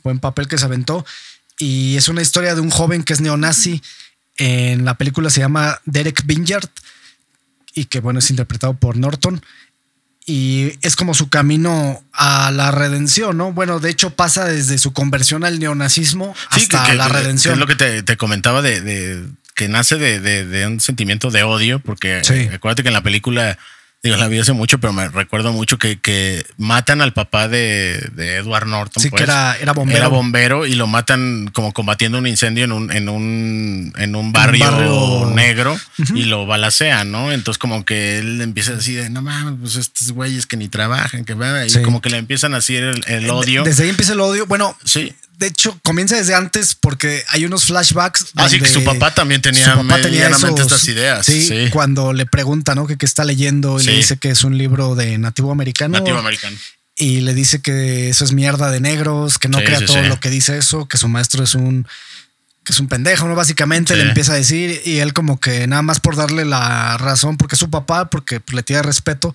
[0.03, 1.05] buen papel que se aventó.
[1.60, 3.82] Y es una historia de un joven que es neonazi.
[4.38, 6.70] En la película se llama Derek Binyard
[7.74, 9.41] y que, bueno, es interpretado por Norton.
[10.26, 13.51] Y es como su camino a la redención, ¿no?
[13.51, 17.55] Bueno, de hecho pasa desde su conversión al neonazismo hasta la redención.
[17.55, 19.28] es lo que te, comentaba de
[19.60, 22.22] que nace de, un sentimiento de odio, porque
[22.53, 23.57] acuérdate que en la película,
[24.01, 28.68] digo, la vi hace mucho, pero me recuerdo mucho que, matan al papá de, Edward
[28.68, 29.03] Norton.
[29.03, 29.24] Sí, que pues.
[29.24, 29.97] era, era, bombero.
[29.97, 34.32] Era bombero y lo matan como combatiendo un incendio en un, en un, en un
[34.32, 35.78] barrio, negro
[36.16, 37.34] y lo balacean, ¿no?
[37.34, 41.26] Entonces, como que él empieza así de no mames, pues estos güeyes que ni trabajan,
[41.26, 41.36] que
[41.68, 43.64] y como que le empiezan a hacer el, el odio.
[43.64, 44.45] Desde ahí empieza el odio.
[44.45, 48.33] Bueno, sí de hecho, comienza desde antes porque hay unos flashbacks.
[48.35, 49.73] Así que su papá también tenía,
[50.59, 51.25] estas ideas.
[51.25, 52.85] Sí, cuando le pregunta, ¿no?
[52.85, 55.97] Que qué está leyendo y le dice que es un libro de nativo americano.
[55.97, 56.57] Nativo americano.
[56.97, 60.29] Y le dice que eso es mierda de negros, que no crea todo lo que
[60.29, 61.87] dice eso, que su maestro es un
[62.65, 63.35] que es un pendejo, ¿no?
[63.35, 67.37] Básicamente le empieza a decir y él como que nada más por darle la razón,
[67.37, 69.33] porque es su papá, porque le tiene respeto,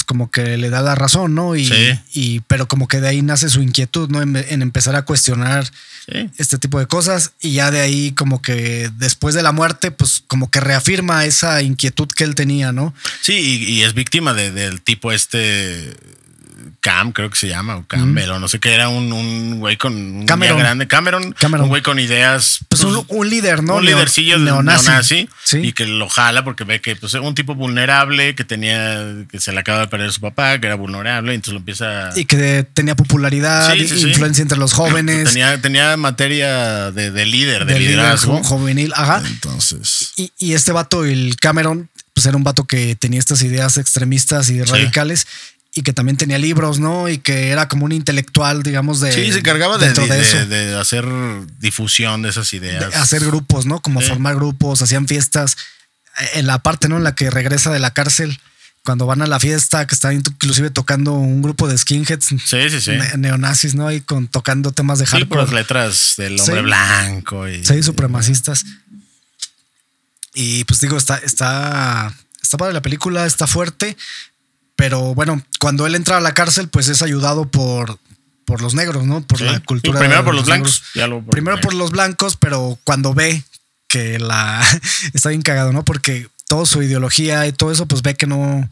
[0.00, 1.56] pues como que le da la razón, ¿no?
[1.56, 1.70] Y,
[2.14, 4.22] y pero como que de ahí nace su inquietud, ¿no?
[4.22, 5.70] En, empezar a cuestionar
[6.38, 10.22] este tipo de cosas y ya de ahí como que después de la muerte, pues
[10.26, 12.94] como que reafirma esa inquietud que él tenía, ¿no?
[13.20, 13.34] Sí,
[13.68, 15.94] y, es víctima del tipo este
[16.80, 19.76] Cam, creo que se llama, o Campbell, o no sé qué, era un, un güey
[19.76, 20.58] con un Cameron.
[20.58, 20.86] grande.
[20.86, 22.60] Cameron, un güey con ideas.
[22.68, 23.76] Pues, un, pues, líder, ¿no?
[23.76, 28.44] Un lidercillo neonazi, y que lo jala porque ve que pues, un tipo vulnerable que
[28.44, 31.58] tenía, que se le acaba de perder su papá, que era vulnerable, y entonces lo
[31.60, 32.10] empieza.
[32.16, 35.28] Y que tenía popularidad, influencia entre los jóvenes.
[35.28, 38.42] Tenía, tenía materia de, líder, de, liderazgo.
[38.42, 39.22] juvenil, ajá.
[39.26, 40.12] Entonces.
[40.16, 44.50] Y, y este vato, el Cameron, pues era un vato que tenía estas ideas extremistas
[44.50, 45.26] y radicales
[45.72, 47.08] y que también tenía libros, ¿no?
[47.08, 49.12] Y que era como un intelectual, digamos, de.
[49.12, 49.92] Sí, se encargaba de,
[50.46, 51.06] de, hacer
[51.58, 52.94] difusión de esas ideas.
[52.96, 53.80] hacer grupos, ¿no?
[53.80, 55.56] Como formar grupos, hacían fiestas.
[56.34, 56.96] En la parte, ¿no?
[56.96, 58.38] En la que regresa de la cárcel,
[58.84, 62.26] cuando van a la fiesta, que está inclusive tocando un grupo de skinheads.
[62.26, 62.92] Sí, sí, sí.
[63.16, 63.92] neonazis, ¿no?
[63.92, 65.46] Y con, tocando temas de hardcore.
[65.46, 67.48] Sí, letras del hombre blanco.
[67.48, 68.64] Y, sí, supremacistas.
[70.34, 72.12] Y pues digo, está, está,
[72.42, 73.96] está para la película, está fuerte.
[74.80, 77.98] Pero bueno, cuando él entra a la cárcel, pues es ayudado por,
[78.46, 79.20] por los negros, ¿no?
[79.20, 80.00] Por la cultura.
[80.00, 80.82] primero por los, blancos.
[81.30, 83.44] primero por los blancos, pero cuando ve
[83.88, 84.66] que la
[85.12, 85.84] está bien cagado, ¿no?
[85.84, 88.70] Porque toda su ideología y todo eso, pues ve que no,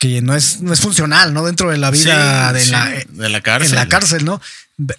[0.00, 1.46] que no es, no es funcional, ¿no?
[1.46, 3.70] Dentro de la vida de, la, de la cárcel.
[3.70, 4.40] En la cárcel, ¿no?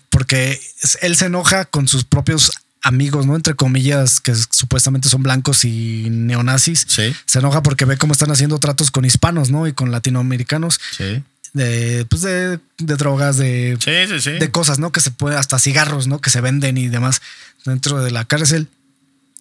[0.10, 0.62] Porque
[1.02, 3.36] él se enoja con sus propios amigos, ¿no?
[3.36, 6.86] Entre comillas, que supuestamente son blancos y neonazis.
[6.88, 7.14] Sí.
[7.26, 9.68] Se enoja porque ve cómo están haciendo tratos con hispanos, ¿no?
[9.68, 10.80] Y con latinoamericanos.
[10.96, 11.24] Sí.
[11.54, 14.92] De, pues de, drogas, de, de cosas, ¿no?
[14.92, 16.20] Que se puede, hasta cigarros, ¿no?
[16.20, 17.22] Que se venden y demás
[17.66, 18.68] dentro de la cárcel.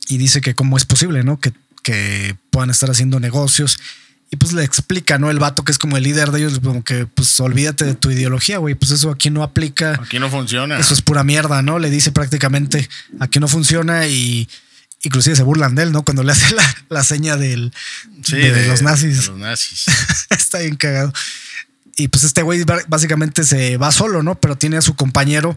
[0.09, 1.41] Y dice que cómo es posible, ¿no?
[1.41, 3.79] Que, que puedan estar haciendo negocios
[4.31, 5.31] y pues le explica, ¿no?
[5.31, 8.11] El vato que es como el líder de ellos, como que pues olvídate de tu
[8.11, 8.75] ideología, güey.
[8.75, 10.01] Pues eso aquí no aplica.
[10.03, 10.79] Aquí no funciona.
[10.79, 11.79] Eso es pura mierda, ¿no?
[11.79, 12.89] Le dice prácticamente,
[13.21, 14.49] aquí no funciona y
[15.03, 16.03] inclusive se burlan de él, ¿no?
[16.03, 16.55] Cuando le hace
[16.89, 17.73] la, seña del,
[18.29, 19.21] de, los nazis.
[19.21, 19.85] De los nazis.
[20.31, 21.13] Está bien cagado.
[21.97, 24.35] Y pues este güey básicamente se va solo, ¿no?
[24.35, 25.57] Pero tiene a su compañero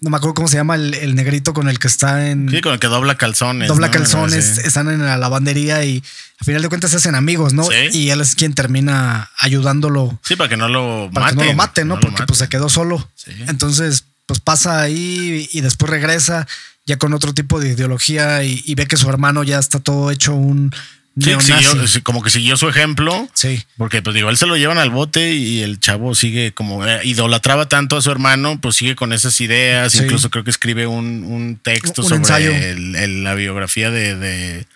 [0.00, 2.50] no me acuerdo cómo se llama el, negrito con el que está en.
[2.50, 3.68] Sí, con el que dobla calzones.
[3.68, 6.02] Dobla calzones, están en la lavandería y
[6.40, 7.66] al final de cuentas se hacen amigos, ¿no?
[7.92, 10.18] Y él es quien termina ayudándolo.
[10.22, 11.98] Sí, para que no lo para que no lo mate, ¿no?
[11.98, 13.08] Porque pues se quedó solo.
[13.48, 16.46] Entonces, pues pasa ahí y después regresa
[16.84, 20.34] ya con otro tipo de ideología y ve que su hermano ya está todo hecho
[20.34, 20.72] un
[21.18, 23.26] Sí, como que siguió su ejemplo.
[23.32, 23.64] Sí.
[23.78, 27.00] Porque, pues digo, él se lo llevan al bote y el chavo sigue como eh,
[27.04, 29.94] idolatraba tanto a su hermano, pues sigue con esas ideas.
[29.94, 34.66] Incluso creo que escribe un, texto sobre la biografía de,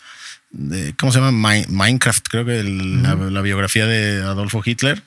[0.99, 1.31] ¿Cómo se llama?
[1.69, 5.03] Minecraft, creo que la, biografía de Adolfo Hitler.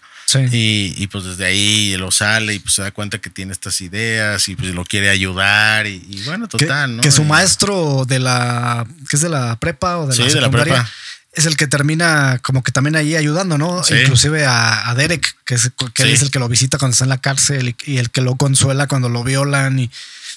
[0.52, 4.48] Y, pues desde ahí lo sale y pues se da cuenta que tiene estas ideas
[4.50, 7.02] y pues lo quiere ayudar y, bueno, total, que, ¿no?
[7.02, 10.42] Que su maestro de la, que es de la prepa o de la secundaria, de
[10.42, 10.92] la prepa.
[11.34, 13.82] Es el que termina como que también ahí ayudando, ¿no?
[13.90, 17.18] Inclusive a, Derek, que, es, que es el que lo visita cuando está en la
[17.18, 19.90] cárcel y, el que lo consuela cuando lo violan y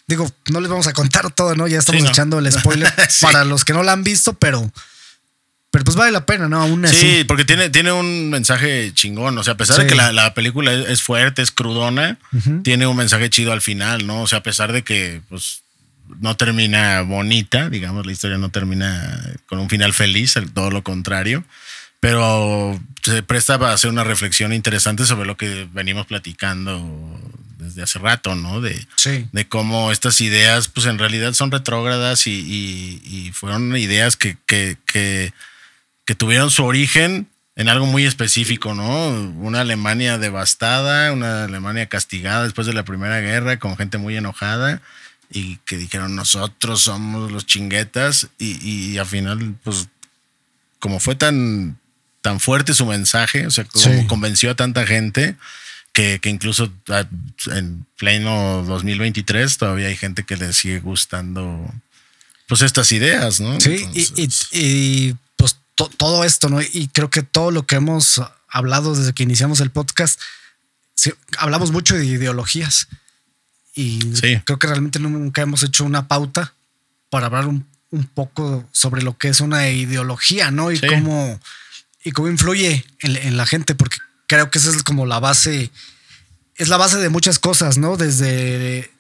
[0.07, 1.67] digo, no les vamos a contar todo, ¿no?
[1.69, 4.73] Ya estamos echando el spoiler para los que no la han visto, pero
[5.77, 6.63] pero pues vale la pena, ¿no?
[6.63, 6.97] Aún así.
[6.97, 9.37] Sí, porque tiene, tiene un mensaje chingón.
[9.37, 12.19] O sea, a pesar de que la, película es, fuerte, es crudona,
[12.63, 14.23] tiene un mensaje chido al final, ¿no?
[14.23, 15.61] O sea, a pesar de que, pues,
[16.21, 21.45] no termina bonita, digamos, la historia no termina con un final feliz, todo lo contrario.
[22.01, 27.21] Pero se presta para hacer una reflexión interesante sobre lo que venimos platicando
[27.59, 28.61] desde hace rato, ¿no?
[28.61, 28.87] De,
[29.33, 35.33] de cómo estas ideas, pues en realidad son retrógradas y, fueron ideas que, que, que
[36.07, 39.09] que tuvieron su origen en algo muy específico, ¿no?
[39.41, 44.81] Una Alemania devastada, una Alemania castigada después de la Primera Guerra, con gente muy enojada
[45.31, 49.89] y que dijeron nosotros somos los chinguetas y, al final, pues,
[50.79, 51.79] como fue tan,
[52.23, 55.37] tan fuerte su mensaje, o sea, como convenció a tanta gente.
[55.93, 56.71] Que, incluso
[57.51, 61.73] en pleno 2023 todavía hay gente que le sigue gustando
[62.49, 63.59] pues estas ideas, ¿no?
[63.61, 63.87] Sí,
[64.53, 65.15] y,
[65.99, 66.61] todo esto, ¿no?
[66.61, 70.21] Y creo que todo lo que hemos hablado desde que iniciamos el podcast,
[71.39, 72.89] hablamos mucho de ideologías.
[73.77, 74.01] Y
[74.45, 76.55] creo que realmente nunca hemos hecho una pauta
[77.11, 77.65] para hablar un,
[78.15, 80.73] poco sobre lo que es una ideología, ¿no?
[80.73, 81.39] Y cómo
[82.05, 85.71] y cómo influye en, en, la gente, porque creo que esa es como la base,
[86.57, 87.97] es la base de muchas cosas, ¿no?
[87.97, 88.91] Desde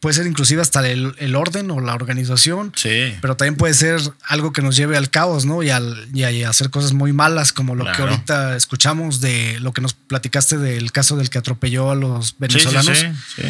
[0.00, 2.72] puede ser inclusive hasta el, orden o la organización.
[2.74, 3.14] Sí.
[3.20, 5.62] Pero también puede ser algo que nos lleve al caos, ¿no?
[5.62, 9.72] Y, al, y a, hacer cosas muy malas, como lo que ahorita escuchamos de lo
[9.72, 12.98] que nos platicaste del caso del que atropelló a los venezolanos.
[12.98, 13.06] Sí,
[13.36, 13.42] sí,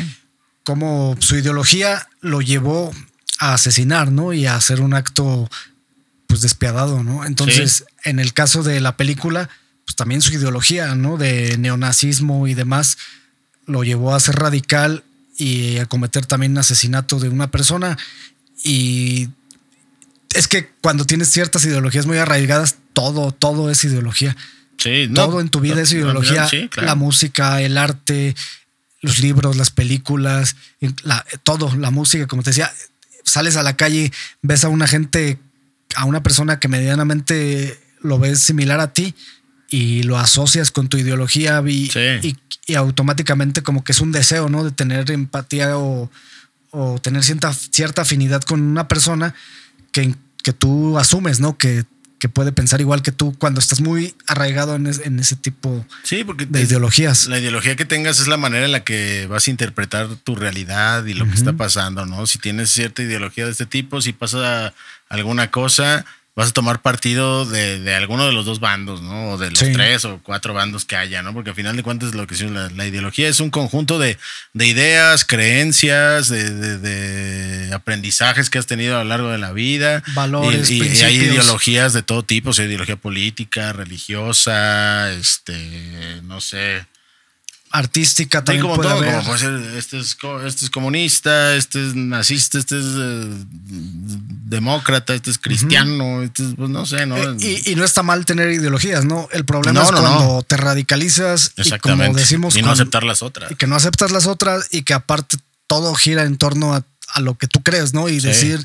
[0.61, 2.93] sí, Como su ideología lo llevó
[3.39, 4.33] a asesinar, ¿no?
[4.33, 5.51] Y a hacer un acto,
[6.27, 7.25] pues, despiadado, ¿no?
[7.25, 9.49] Entonces, en el caso de la película,
[9.85, 11.17] pues también su ideología, ¿no?
[11.17, 12.99] De neonazismo y demás,
[13.67, 15.03] lo llevó a ser radical
[15.37, 17.97] y a cometer también un asesinato de una persona.
[18.63, 19.31] Y
[20.35, 24.37] es que cuando tienes ciertas ideologías muy arraigadas, todo, todo es ideología.
[24.77, 26.49] Sí, todo en tu vida es ideología.
[26.77, 28.35] La música, el arte,
[29.01, 30.57] los libros, las películas,
[31.43, 32.73] todo, la música, como te decía,
[33.25, 35.39] sales a la calle, ves a una gente,
[35.97, 39.15] a una persona que medianamente lo ves similar a ti
[39.69, 41.91] y lo asocias con tu ideología y,
[42.23, 42.37] y
[42.71, 44.63] y automáticamente como que es un deseo, ¿no?
[44.63, 46.09] De tener empatía o,
[47.03, 49.35] tener cierta, cierta afinidad con una persona
[49.91, 51.59] que, que tú asumes, ¿no?
[51.59, 51.85] Que,
[52.21, 56.47] que puede pensar igual que tú cuando estás muy arraigado en, ese tipo sí, porque
[56.47, 57.27] de ideologías.
[57.27, 61.05] La ideología que tengas es la manera en la que vas a interpretar tu realidad
[61.07, 62.27] y lo que está pasando, ¿no?
[62.27, 64.75] Si tienes cierta ideología de este tipo, si pasa
[65.09, 66.05] alguna cosa,
[66.41, 69.33] vas a tomar partido de, alguno de los dos bandos, ¿no?
[69.33, 71.35] O de los tres o cuatro bandos que haya, ¿no?
[71.35, 74.17] Porque al final de cuentas lo que es la, ideología es un conjunto de,
[74.55, 80.03] ideas, creencias, de, aprendizajes que has tenido a lo largo de la vida.
[80.15, 86.41] Valores, y, y hay ideologías de todo tipo, o sea, ideología política, religiosa, este, no
[86.41, 86.87] sé
[87.71, 92.59] artística también como todo, Como puede ser, este es, este es comunista, este es nazista,
[92.59, 93.45] este es eh,
[94.47, 97.17] demócrata, este es cristiano, este es, pues no sé, ¿no?
[97.17, 99.29] Eh, y, no está mal tener ideologías, ¿no?
[99.31, 102.57] El problema es cuando te radicalizas y como decimos...
[102.57, 103.53] Y no aceptar las otras.
[103.53, 106.85] Y que no aceptas las otras y que aparte todo gira en torno a,
[107.21, 108.09] lo que tú crees, ¿no?
[108.09, 108.65] Y decir,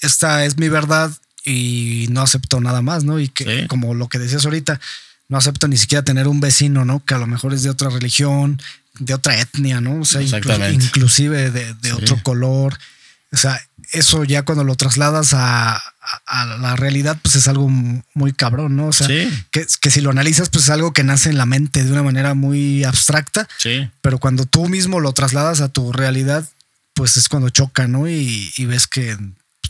[0.00, 1.10] esta es mi verdad
[1.44, 3.20] y no acepto nada más, ¿no?
[3.20, 4.80] Y que como lo que decías ahorita,
[5.34, 7.04] no acepto ni siquiera tener un vecino, ¿no?
[7.04, 8.62] Que a lo mejor es de otra religión,
[9.00, 10.02] de otra etnia, ¿no?
[10.02, 12.78] O sea, inclusive de, otro color.
[13.32, 13.60] O sea,
[13.90, 15.82] eso ya cuando lo trasladas a,
[16.60, 18.86] la realidad, pues es algo muy cabrón, ¿no?
[18.86, 21.82] O sea, que, que, si lo analizas, pues es algo que nace en la mente
[21.82, 23.48] de una manera muy abstracta.
[23.58, 23.90] Sí.
[24.02, 26.48] Pero cuando tú mismo lo trasladas a tu realidad,
[26.92, 28.08] pues es cuando choca, ¿no?
[28.08, 29.18] Y, y ves que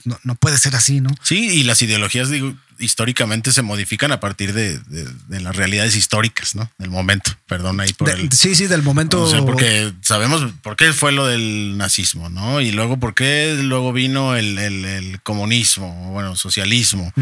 [0.05, 1.11] no, no, puede ser así, ¿no?
[1.23, 4.81] Sí, y las ideologías, digo, históricamente se modifican a partir de,
[5.29, 6.71] las realidades históricas, ¿no?
[6.79, 8.31] Del momento, perdón ahí por el...
[8.33, 9.23] Sí, sí, del momento...
[9.23, 12.61] O sea, porque sabemos por qué fue lo del nazismo, ¿no?
[12.61, 17.13] Y luego por qué luego vino el, comunismo, bueno, socialismo.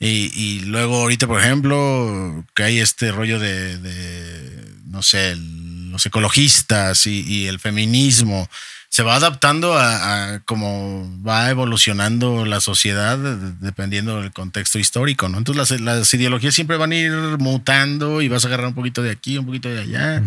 [0.00, 7.20] y, luego ahorita, por ejemplo, que hay este rollo de, no sé, los ecologistas y,
[7.20, 8.48] y el feminismo
[8.92, 15.38] se va adaptando a, cómo va evolucionando la sociedad dependiendo del contexto histórico, ¿no?
[15.38, 19.10] Entonces las, ideologías siempre van a ir mutando y vas a agarrar un poquito de
[19.10, 20.22] aquí, un poquito de allá.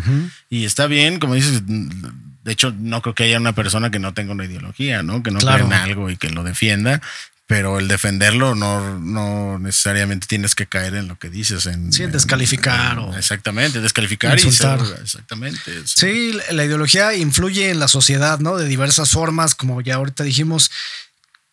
[0.50, 4.14] Y está bien, como dices, de hecho no creo que haya una persona que no
[4.14, 5.22] tenga una ideología, ¿no?
[5.22, 7.00] Que no crea en algo y que lo defienda
[7.46, 11.66] pero el defenderlo no, no necesariamente tienes que caer en lo que dices.
[11.66, 12.98] En, sí, descalificar.
[12.98, 14.80] o exactamente, descalificar insultar.
[14.80, 15.72] y exactamente.
[15.84, 18.56] Sí, la ideología influye en la sociedad, ¿no?
[18.56, 20.72] De diversas formas, como ya ahorita dijimos,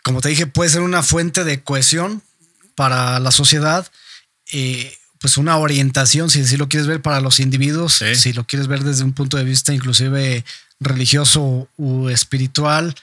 [0.03, 2.23] como te dije, puede ser una fuente de cohesión
[2.73, 3.87] para la sociedad,
[4.51, 8.67] eh, pues una orientación, si así lo quieres ver, para los individuos, si lo quieres
[8.67, 10.43] ver desde un punto de vista inclusive
[10.79, 12.95] religioso u espiritual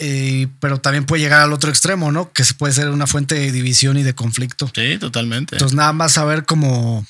[0.00, 2.32] eh, pero también puede llegar al otro extremo, ¿no?
[2.32, 4.70] Que se puede ser una fuente de división y de conflicto.
[4.74, 5.56] Sí, totalmente.
[5.56, 7.06] Entonces, nada más saber cómo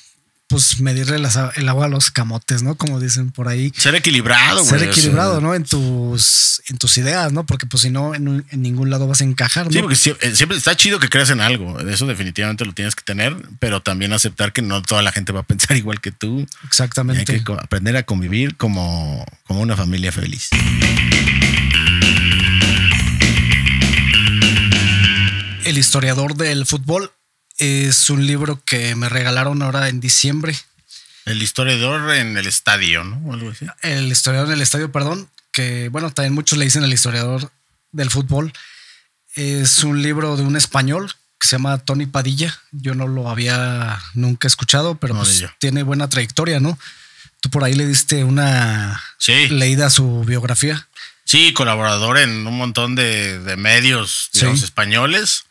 [0.51, 2.75] pues medirle el agua a los camotes, ¿no?
[2.75, 3.71] Como dicen por ahí.
[3.73, 5.55] Ser equilibrado, Ser equilibrado, ¿no?
[5.55, 7.45] En tus, en tus ideas, ¿no?
[7.45, 9.71] Porque pues si no, en, ningún lado vas a encajar, ¿no?
[9.71, 11.79] Sí, porque eh, siempre, está chido que creas en algo.
[11.79, 15.39] Eso definitivamente lo tienes que tener, pero también aceptar que no toda la gente va
[15.39, 16.45] a pensar igual que tú.
[16.65, 17.31] Exactamente.
[17.31, 20.49] hay que aprender a convivir como, como una familia feliz.
[25.91, 27.11] Historiador del fútbol
[27.57, 30.57] es un libro que me regalaron ahora en diciembre.
[31.25, 33.33] El historiador en el estadio, ¿no?
[33.33, 33.65] Algo así.
[33.81, 37.51] El historiador en el estadio, perdón, que bueno, también muchos le dicen el historiador
[37.91, 38.53] del fútbol.
[39.35, 42.57] Es un libro de un español que se llama Tony Padilla.
[42.71, 46.79] Yo no lo había nunca escuchado, pero pues tiene buena trayectoria, ¿no?
[47.41, 49.03] Tú por ahí le diste una
[49.49, 50.87] leída a su biografía.
[51.25, 55.43] Sí, colaborador en un montón de, medios españoles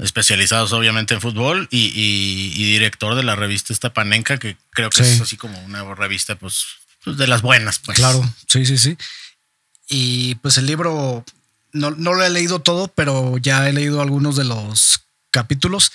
[0.00, 5.36] especializados obviamente en fútbol y, director de la revista Estapanenca, que creo que es así
[5.36, 6.66] como una revista pues,
[7.04, 7.78] pues, de las buenas.
[7.78, 7.98] Pues.
[7.98, 8.96] Claro, sí, sí, sí.
[9.88, 11.24] Y pues el libro,
[11.72, 15.92] no, no lo he leído todo, pero ya he leído algunos de los capítulos.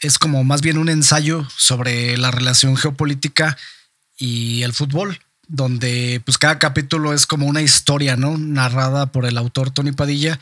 [0.00, 3.56] Es como más bien un ensayo sobre la relación geopolítica
[4.16, 8.38] y el fútbol, donde pues cada capítulo es como una historia, ¿no?
[8.38, 10.40] Narrada por el autor Tony Padilla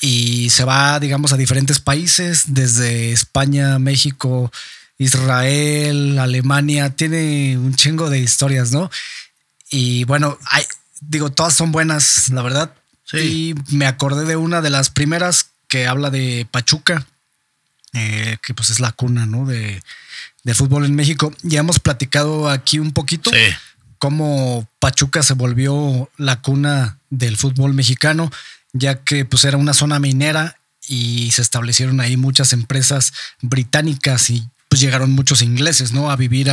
[0.00, 4.52] y se va, digamos, a diferentes países, desde España, México,
[4.98, 8.90] Israel, Alemania, tiene un chingo de historias, ¿no?
[9.70, 10.64] Y bueno, hay,
[11.00, 12.74] digo, todas son buenas, la verdad.
[13.04, 13.18] Sí.
[13.18, 17.06] Y me acordé de una de las primeras que habla de Pachuca,
[17.92, 19.46] eh, que pues es la cuna, ¿no?
[19.46, 19.82] De,
[20.44, 21.32] de fútbol en México.
[21.42, 23.54] Ya hemos platicado aquí un poquito sí.
[23.98, 28.30] cómo Pachuca se volvió la cuna del fútbol mexicano
[28.78, 30.58] ya que pues era una zona minera
[30.88, 33.12] y se establecieron ahí muchas empresas
[33.42, 36.10] británicas y pues llegaron muchos ingleses, ¿no?
[36.10, 36.50] A vivir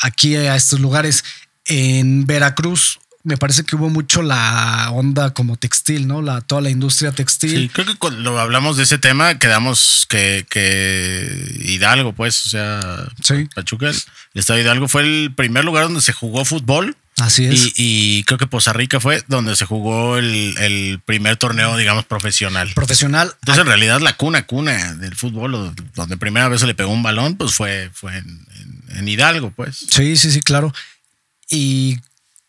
[0.00, 1.24] aquí a estos lugares.
[1.64, 6.22] En Veracruz me parece que hubo mucho la onda como textil, ¿no?
[6.22, 7.50] La, toda la industria textil.
[7.50, 13.08] Sí, creo que cuando hablamos de ese tema quedamos que, que Hidalgo, pues, o sea,
[13.54, 13.96] Pachuca, el
[14.34, 17.72] estado de Hidalgo fue el primer lugar donde se jugó fútbol Así es.
[17.76, 22.70] Y, creo que Poza Rica fue donde se jugó el, primer torneo, digamos, profesional.
[22.74, 23.32] Profesional.
[23.40, 27.02] Entonces, en realidad, la cuna, cuna del fútbol, donde primera vez se le pegó un
[27.02, 29.86] balón, pues fue, fue en, Hidalgo, pues.
[29.90, 30.72] Sí, sí, sí, claro.
[31.50, 31.98] Y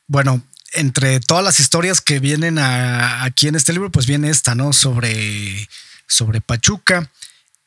[0.07, 0.41] bueno,
[0.73, 4.73] entre todas las historias que vienen aquí en este libro, pues viene esta, ¿no?
[4.73, 5.67] Sobre,
[6.07, 7.11] sobre Pachuca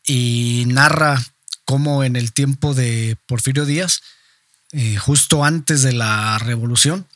[0.07, 1.23] y narra
[1.65, 4.03] cómo en el tiempo de Porfirio Díaz,
[4.73, 7.07] eh, justo antes de la revolución,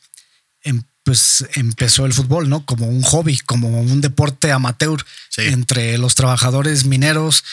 [0.63, 2.65] em, pues empezó el fútbol, ¿no?
[2.65, 5.03] Como un hobby, como un deporte amateur
[5.37, 7.43] entre los trabajadores mineros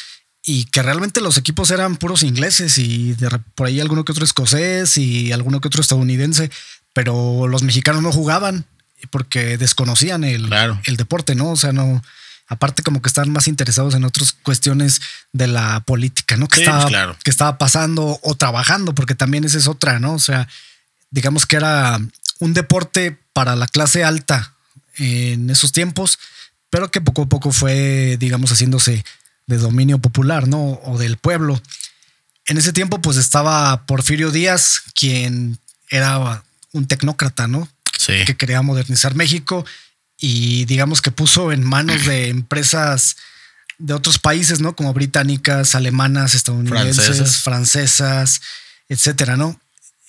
[0.49, 3.17] y que realmente los equipos eran puros ingleses y
[3.57, 6.51] por ahí alguno que otro escocés y alguno que otro estadounidense,
[6.97, 8.65] pero los mexicanos no jugaban
[9.11, 10.51] porque desconocían el,
[10.87, 11.51] el deporte, ¿no?
[11.51, 12.03] O sea, no,
[12.49, 15.03] aparte como que están más interesados en otras cuestiones
[15.35, 16.49] de la política, ¿no?
[16.49, 20.15] Que, estaba, que estaba pasando o trabajando, porque también esa es otra, ¿no?
[20.15, 20.49] O sea,
[21.11, 22.01] digamos que era
[22.39, 24.55] un deporte para la clase alta
[24.97, 26.19] en esos tiempos,
[26.71, 29.05] pero que poco a poco fue, digamos, haciéndose
[29.47, 30.81] de dominio popular, ¿no?
[30.85, 31.61] O del pueblo.
[32.47, 35.59] En ese tiempo, pues estaba Porfirio Díaz, quien
[35.91, 36.43] era
[36.77, 37.69] un tecnócrata, ¿no?
[37.99, 38.25] Sí.
[38.27, 39.65] Que quería modernizar México
[40.19, 43.17] y digamos que puso en manos de empresas
[43.79, 44.75] de otros países, ¿no?
[44.75, 48.41] Como británicas, alemanas, estadounidenses, francesas,
[48.89, 49.61] etcétera, ¿no?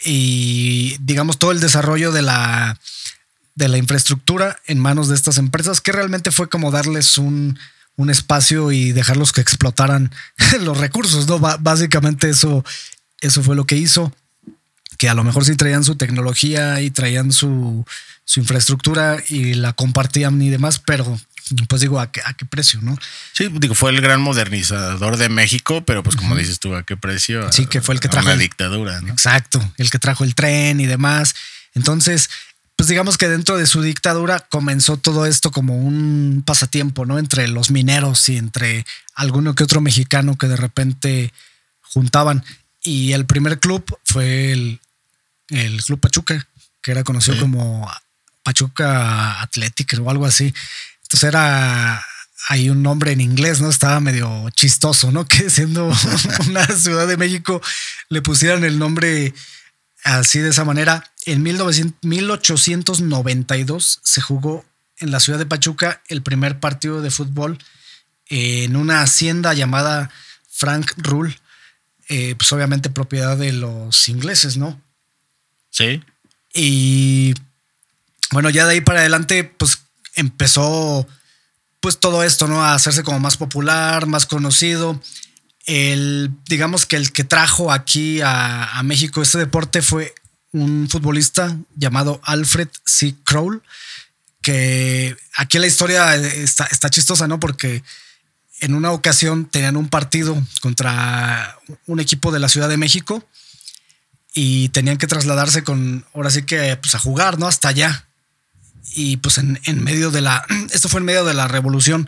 [0.05, 2.80] Y digamos todo el desarrollo de la,
[3.55, 7.59] de la infraestructura en manos de estas empresas, que realmente fue como darles un,
[7.97, 10.11] un espacio y dejarlos que explotaran
[10.61, 11.39] los recursos, ¿no?
[11.39, 12.63] básicamente eso,
[13.22, 14.13] eso fue lo que hizo.
[14.98, 17.86] Que a lo mejor sí traían su tecnología y traían su,
[18.26, 21.20] su infraestructura y la compartían y demás, pero
[21.70, 22.98] pues digo, ¿a qué, ¿a qué precio, no?
[23.34, 26.98] Sí, digo, fue el gran modernizador de México, pero pues como dices tú, ¿a qué
[26.98, 27.52] precio?
[27.52, 28.28] Sí, que fue el que trajo.
[28.28, 29.14] La dictadura, ¿no?
[29.14, 31.36] Exacto, el que trajo el tren y demás.
[31.74, 32.30] Entonces,
[32.76, 37.18] pues digamos que dentro de su dictadura comenzó todo esto como un pasatiempo, ¿no?
[37.18, 38.86] Entre los mineros y entre
[39.16, 41.34] alguno que otro mexicano que de repente
[41.82, 42.43] juntaban.
[42.84, 44.80] Y el primer club fue el,
[45.50, 46.48] el Club Pachuca,
[46.82, 47.91] que era conocido como
[48.43, 50.54] Pachuca Athletic o algo así.
[51.04, 52.04] Entonces era
[52.50, 53.70] hay un nombre en inglés, ¿no?
[53.70, 55.28] Estaba medio chistoso, ¿no?
[55.28, 55.88] Que siendo
[56.48, 57.62] una ciudad de México
[58.10, 59.34] le pusieran el nombre
[60.04, 61.04] así de esa manera.
[61.26, 64.64] En 1892 se jugó
[65.00, 67.58] en la ciudad de Pachuca el primer partido de fútbol
[68.30, 70.10] en una hacienda llamada
[70.50, 71.38] Frank Rule,
[72.10, 74.82] eh, pues obviamente propiedad de los ingleses, ¿no?
[75.78, 76.04] Sí.
[76.56, 77.36] Y
[78.32, 79.78] bueno, ya de ahí para adelante, pues
[80.16, 81.08] empezó
[81.80, 82.64] pues todo esto, ¿no?
[82.64, 85.00] A hacerse como más popular, más conocido.
[85.68, 90.16] El, digamos que el que trajo aquí a, México este deporte fue
[90.52, 93.14] un futbolista llamado Alfred C.
[93.24, 93.62] Kroll,
[94.42, 97.40] que aquí la historia está chistosa, ¿no?
[97.40, 97.84] Porque
[98.62, 101.56] en una ocasión tenían un partido contra
[101.86, 103.24] un equipo de la Ciudad de México
[104.40, 107.48] y tenían que trasladarse con, ahora sí que, pues a jugar, ¿no?
[107.48, 108.06] Hasta allá
[108.94, 112.08] y pues en, medio de la, esto fue en medio de la revolución.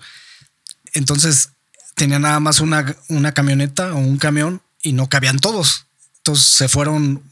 [0.94, 1.50] Entonces
[1.96, 5.88] tenía nada más una, una camioneta o un camión y no cabían todos.
[6.18, 7.24] Entonces se fueron,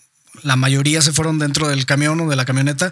[0.41, 2.91] la mayoría se fueron dentro del camión o de la camioneta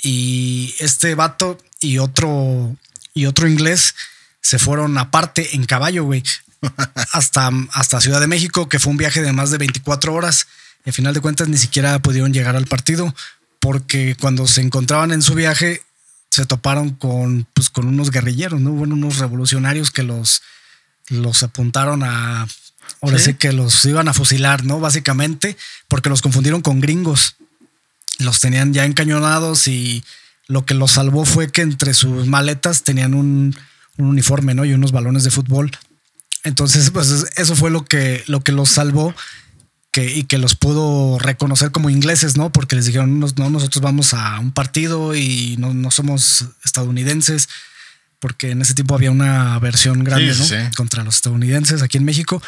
[0.00, 2.76] y este vato y otro,
[3.14, 3.96] y otro inglés
[4.42, 6.22] se fueron aparte en caballo, güey,
[7.10, 10.46] hasta, hasta Ciudad de México, que fue un viaje de más de 24 horas.
[10.86, 13.12] Y al final de cuentas ni siquiera pudieron llegar al partido
[13.60, 15.82] porque cuando se encontraban en su viaje
[16.30, 18.70] se toparon con, pues, con unos guerrilleros, ¿no?
[18.70, 20.42] Bueno, unos revolucionarios que los,
[21.08, 22.46] los apuntaron a,
[23.00, 23.34] ahora ¿Sí?
[23.34, 24.78] que los iban a fusilar, ¿no?
[24.78, 25.56] Básicamente,
[25.88, 27.36] porque los confundieron con gringos.
[28.18, 30.04] Los tenían ya encañonados y
[30.46, 33.56] lo que los salvó fue que entre sus maletas tenían un,
[33.96, 34.64] un uniforme, ¿no?
[34.64, 35.70] Y unos balones de fútbol.
[36.44, 39.14] Entonces, pues eso fue lo que, lo que los salvó
[40.04, 42.50] y que los pudo reconocer como ingleses, ¿no?
[42.50, 47.48] Porque les dijeron, no, nosotros vamos a un partido y no, somos estadounidenses,
[48.18, 50.70] porque en ese tiempo había una versión grande, ¿no?
[50.76, 52.42] Contra los estadounidenses aquí en México.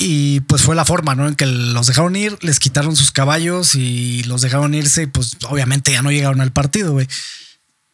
[0.00, 1.26] Y pues fue la forma, ¿no?
[1.26, 5.36] En que los dejaron ir, les quitaron sus caballos y los dejaron irse y pues
[5.48, 7.08] obviamente ya no llegaron al partido, güey.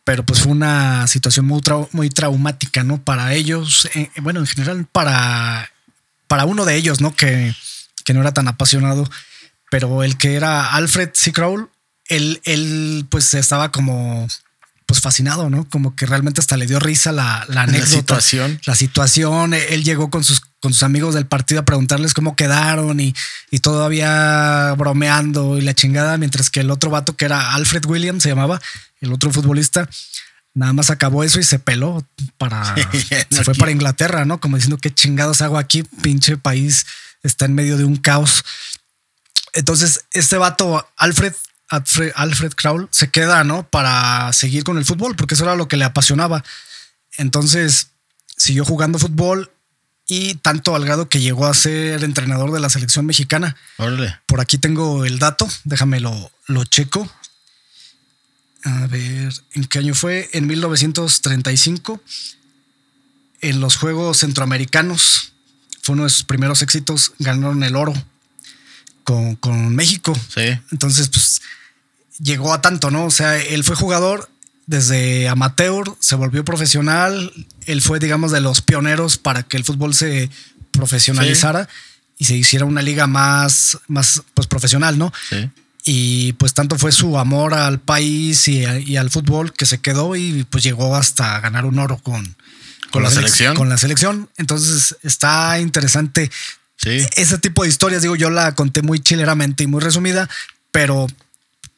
[0.05, 3.03] Pero pues fue una situación muy, muy traumática, ¿no?
[3.03, 5.71] Para ellos, eh, bueno, en general para,
[6.27, 7.15] para uno de ellos, ¿no?
[7.15, 7.55] Que,
[8.05, 9.09] que no era tan apasionado,
[9.71, 11.33] pero el que era Alfred C.
[11.33, 11.67] Crowell,
[12.09, 14.29] él, él pues estaba como
[14.87, 15.67] pues fascinado, ¿no?
[15.69, 17.87] Como que realmente hasta le dio risa la, la anécdota.
[17.87, 18.61] La situación.
[18.67, 19.55] La situación.
[19.55, 23.15] Él llegó con sus, con sus amigos del partido a preguntarles cómo quedaron y,
[23.51, 28.23] y todavía bromeando y la chingada, mientras que el otro vato que era Alfred Williams
[28.23, 28.61] se llamaba,
[29.01, 29.89] el otro futbolista,
[30.53, 32.75] nada más acabó eso y se peló para,
[33.31, 34.39] se fue para Inglaterra, ¿no?
[34.39, 36.85] Como diciendo qué chingados hago aquí, pinche país
[37.25, 38.45] está en medio de un caos.
[39.53, 41.35] Entonces, este vato, Alfred,
[41.69, 42.53] Alfred, Alfred
[42.91, 43.69] se queda, ¿no?
[43.69, 46.45] Para seguir con el fútbol, porque eso era lo que le apasionaba.
[47.17, 47.89] Entonces,
[48.37, 49.51] siguió jugando fútbol
[50.07, 53.57] y tanto al grado que llegó a ser entrenador de la selección mexicana.
[54.27, 57.11] Por aquí tengo el dato, déjame lo, lo checo.
[58.65, 60.31] A ver, ¿en qué año fue?
[60.33, 62.01] En 1935,
[63.41, 65.34] en los Juegos Centroamericanos
[65.85, 67.93] fue uno de sus primeros éxitos, ganaron el oro
[69.05, 70.19] con, México.
[70.35, 70.59] Sí.
[70.73, 71.43] Entonces, pues
[72.19, 73.05] llegó a tanto, ¿no?
[73.05, 74.31] O sea, él fue jugador
[74.65, 77.31] desde amateur, se volvió profesional,
[77.67, 80.31] él fue, digamos, de los pioneros para que el fútbol se
[80.71, 81.69] profesionalizara
[82.17, 85.13] y se hiciera una liga más, más pues, profesional, ¿no?
[85.29, 85.51] Sí.
[85.85, 90.17] Y pues tanto fue su amor al país y, y, al fútbol que se quedó
[90.17, 92.35] y pues llegó hasta ganar un oro con,
[92.95, 93.57] con la, selección.
[93.57, 94.29] Con la selección.
[94.37, 96.31] Entonces está interesante.
[96.77, 97.05] Sí.
[97.17, 100.31] Ese tipo de historias, digo, yo la conté muy chileramente y muy resumida,
[100.71, 101.09] pero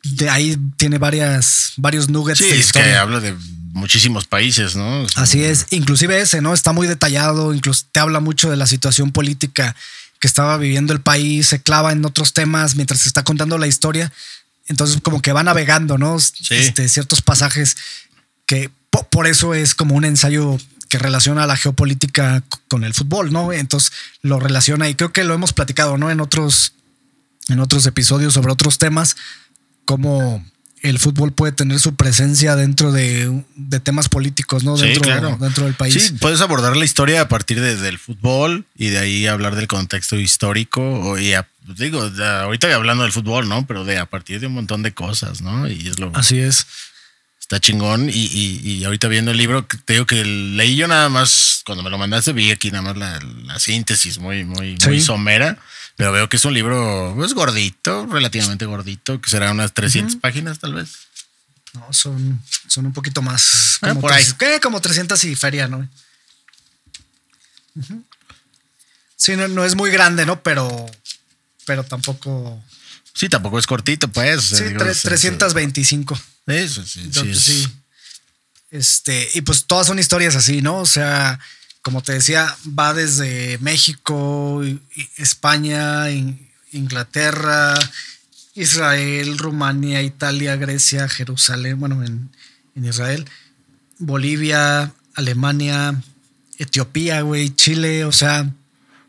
[0.02, 2.38] de ahí tiene varias, varios nuggets.
[2.38, 3.34] Sí, es que habla de
[3.72, 5.06] muchísimos países, ¿no?
[5.14, 6.52] Así es, inclusive ese, ¿no?
[6.52, 9.74] Está muy detallado, incluso te habla mucho de la situación política
[10.20, 13.68] que estaba viviendo el país, se clava en otros temas mientras se está contando la
[13.68, 14.12] historia.
[14.68, 16.18] Entonces, como que va navegando, ¿no?
[16.50, 17.76] Este, ciertos pasajes
[18.44, 18.70] que
[19.10, 20.58] por eso es como un ensayo
[20.88, 23.52] que relaciona la geopolítica con el fútbol, ¿no?
[23.52, 26.10] Entonces lo relaciona y creo que lo hemos platicado, ¿no?
[26.10, 26.72] En otros,
[27.48, 29.16] en otros episodios sobre otros temas,
[29.84, 30.44] cómo
[30.82, 33.42] el fútbol puede tener su presencia dentro de,
[33.82, 34.76] temas políticos, ¿no?
[34.76, 35.36] Dentro, claro.
[35.40, 35.94] dentro del país.
[35.94, 39.66] Sí, puedes abordar la historia a partir de, del fútbol y de ahí hablar del
[39.66, 41.18] contexto histórico.
[41.18, 41.34] y
[41.76, 43.66] digo, ahorita hablando del fútbol, ¿no?
[43.66, 45.68] Pero de a partir de un montón de cosas, ¿no?
[45.68, 46.12] Y es lo.
[46.14, 46.66] Así es.
[47.46, 48.10] Está chingón.
[48.10, 48.26] Y,
[48.64, 51.96] y, ahorita viendo el libro, te digo que leí yo nada más, cuando me lo
[51.96, 55.56] mandaste, vi aquí nada más la, síntesis muy, muy, muy somera.
[55.94, 60.58] Pero veo que es un libro, pues gordito, relativamente gordito, que será unas 300 páginas
[60.58, 60.90] tal vez.
[61.72, 63.78] No, son, son un poquito más.
[63.80, 64.24] Ah, como por ahí.
[64.36, 64.58] ¿Qué?
[64.60, 65.88] Como 300 y feria, ¿no?
[69.16, 70.42] Sí, no, es muy grande, ¿no?
[70.42, 70.90] Pero,
[71.64, 72.60] pero tampoco.
[73.14, 74.42] Sí, tampoco es cortito, pues.
[74.42, 76.20] Sí, 325.
[76.46, 77.68] Eso, sí, sí, sí.
[78.70, 80.78] Este, y pues todas son historias así, ¿no?
[80.78, 81.38] O sea,
[81.82, 84.62] como te decía, va desde México,
[85.16, 86.10] España,
[86.72, 87.74] Inglaterra,
[88.54, 92.30] Israel, Rumania, Italia, Grecia, Jerusalén, bueno, en,
[92.74, 93.24] Israel,
[93.98, 96.02] Bolivia, Alemania,
[96.58, 98.50] Etiopía, güey, Chile, o sea.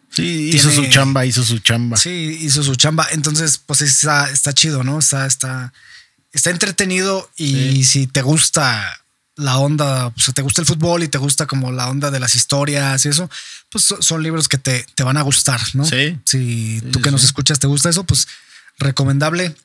[0.09, 1.97] Sí, hizo su chamba, hizo su chamba.
[1.97, 3.07] Sí, hizo su chamba.
[3.11, 4.99] Entonces, pues está, está chido, ¿no?
[4.99, 5.73] Está, está,
[6.37, 9.01] está entretenido y si te gusta
[9.35, 12.35] la onda, pues te gusta el fútbol y te gusta como la onda de las
[12.35, 13.29] historias y eso,
[13.69, 15.85] pues son libros que te, te van a gustar, ¿no?
[15.85, 16.17] Sí.
[16.25, 18.27] Si tú que nos escuchas te gusta eso, pues
[18.79, 19.55] recomendable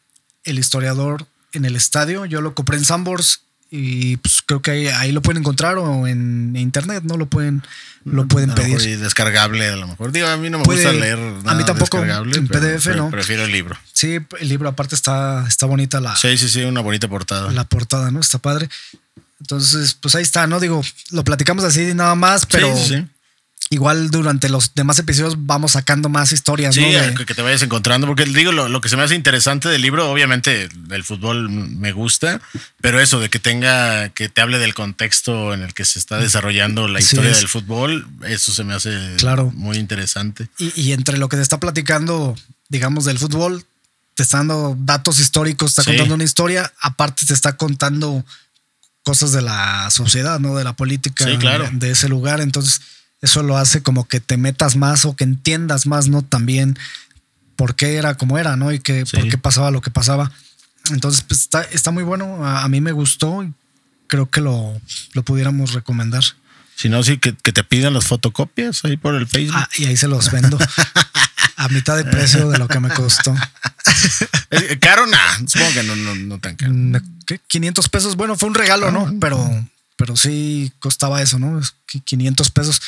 [0.44, 2.26] El historiador en el estadio.
[2.26, 3.40] Yo lo compré en Sambors
[3.74, 7.16] y pues creo que ahí, lo pueden encontrar o en internet, ¿no?
[7.16, 7.62] Lo pueden,
[8.04, 8.78] lo pueden pedir.
[8.82, 10.12] Y descargable a lo mejor.
[10.12, 13.10] Digo, a mí no me gusta leer nada A mí tampoco en PDF, ¿no?
[13.10, 13.78] Prefiero el libro.
[13.94, 16.14] Sí, el libro aparte está, está bonita la...
[16.16, 17.50] Sí, sí, sí, una bonita portada.
[17.50, 18.20] La portada, ¿no?
[18.20, 18.68] Está padre.
[19.40, 20.60] Entonces, pues ahí está, ¿no?
[20.60, 22.68] Digo, lo platicamos así nada más, pero
[23.72, 26.84] igual durante los demás episodios vamos sacando más historias, sí,
[27.26, 30.68] que te vayas encontrando, porque digo, lo, que se me hace interesante del libro, obviamente
[30.90, 32.40] el fútbol me gusta,
[32.80, 36.18] pero eso de que tenga, que te hable del contexto en el que se está
[36.18, 39.50] desarrollando la historia del fútbol, eso se me hace claro.
[39.54, 40.48] muy interesante.
[40.58, 42.36] Y, y entre lo que te está platicando,
[42.68, 43.64] digamos, del fútbol,
[44.14, 48.22] te está dando datos históricos, está contando una historia, aparte te está contando
[49.02, 50.56] cosas de la sociedad, ¿no?
[50.56, 52.40] De la política de, ese lugar.
[52.40, 52.80] Entonces,
[53.22, 56.22] eso lo hace como que te metas más o que entiendas más, ¿no?
[56.22, 56.76] También
[57.56, 58.72] por qué era como era, ¿no?
[58.72, 60.32] Y que, por qué pasaba lo que pasaba.
[60.90, 62.44] Entonces, pues está, está muy bueno.
[62.44, 63.52] A, mí me gustó y
[64.08, 64.78] creo que lo,
[65.12, 66.24] lo pudiéramos recomendar.
[66.74, 69.56] Si no, sí, que, que, te pidan las fotocopias ahí por el Facebook.
[69.56, 70.58] Ah, y ahí se los vendo.
[71.56, 73.32] a mitad de precio de lo que me costó.
[74.80, 75.06] ¿Caro?
[75.06, 76.72] Nah, supongo que no, no, no tan caro.
[77.46, 78.16] 500 pesos.
[78.16, 79.06] Bueno, fue un regalo, ¿no?
[79.06, 79.12] Ah.
[79.20, 79.66] Pero,
[79.96, 81.60] pero sí costaba eso, ¿no?
[81.86, 82.82] 500 pesos.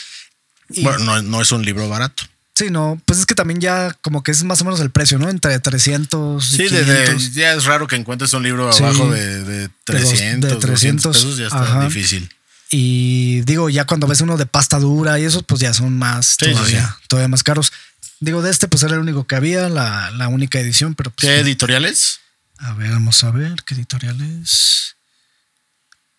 [0.82, 2.24] Bueno, no, es un libro barato.
[2.54, 5.18] Sí, no, pues es que también ya como que es más o menos el precio,
[5.18, 5.28] ¿no?
[5.28, 10.56] Entre 300 y sí, ya es raro que encuentres un libro abajo de, 300, de
[10.56, 12.30] 300 pesos, ya está difícil.
[12.70, 16.36] Y digo, ya cuando ves uno de pasta dura y eso, pues ya son más
[16.36, 17.72] todavía, todavía más caros.
[18.20, 21.10] Digo, de este, pues era el único que había, la, la única edición, pero.
[21.10, 22.20] Pues, ¿Qué editoriales?
[22.58, 24.96] A ver, vamos a ver qué editorial es.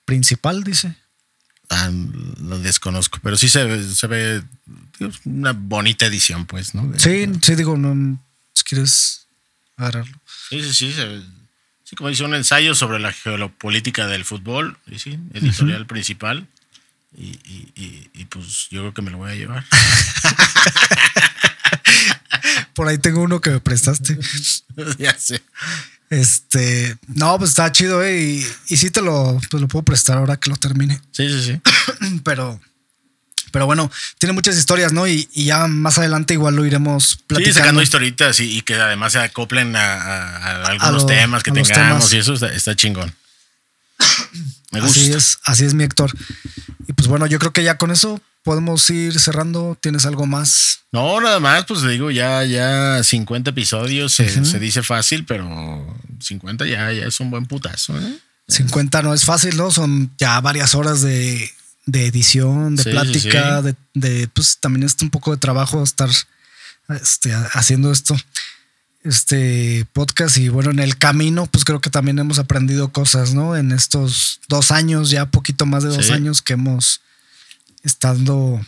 [0.05, 0.95] Principal, dice.
[1.69, 1.89] Ah,
[2.41, 4.43] lo desconozco, pero sí se ve, se ve
[5.25, 6.91] una bonita edición, pues, ¿no?
[6.97, 8.19] sí, sí, digo, no,
[8.53, 9.25] si quieres
[9.77, 10.19] agarrarlo.
[10.49, 11.21] Sí, sí, sí, se
[11.83, 16.47] sí, como dice, un ensayo sobre la geopolítica del fútbol, sí, editorial principal.
[17.17, 19.65] Y, y, y, y, pues yo creo que me lo voy a llevar.
[22.73, 24.19] Por ahí tengo uno que me prestaste.
[24.97, 25.41] ya sé.
[26.09, 30.17] Este, no, pues está chido, eh, y, y sí te lo, pues lo puedo prestar
[30.17, 31.01] ahora que lo termine.
[31.11, 32.19] Sí, sí, sí.
[32.23, 32.59] pero,
[33.51, 35.07] pero bueno, tiene muchas historias, ¿no?
[35.07, 37.53] Y, ya más adelante igual lo iremos platicando.
[37.53, 42.33] Sí, sacando historitas y, que además se acoplen a, algunos temas que tengamos y eso
[42.33, 43.13] está, chingón.
[44.71, 44.99] Me gusta.
[44.99, 46.11] Así es, así es mi Héctor.
[46.87, 49.75] Y pues bueno, yo creo que ya con eso podemos ir cerrando.
[49.81, 50.81] ¿Tienes algo más?
[50.91, 56.93] No, nada más, pues digo, ya, ya 50 episodios se, dice fácil, pero 50 ya,
[56.93, 57.97] ya es un buen putazo.
[57.99, 58.19] ¿eh?
[58.47, 59.71] 50 no es fácil, ¿no?
[59.71, 61.51] Son ya varias horas de,
[61.87, 63.63] edición, de plática,
[63.93, 66.09] De, pues también es un poco de trabajo estar
[66.89, 68.15] este, haciendo esto,
[69.03, 70.37] este podcast.
[70.37, 73.55] Y bueno, en el camino, pues creo que también hemos aprendido cosas, ¿no?
[73.55, 77.01] En estos dos años, ya poquito más de dos años que hemos
[77.85, 78.59] estando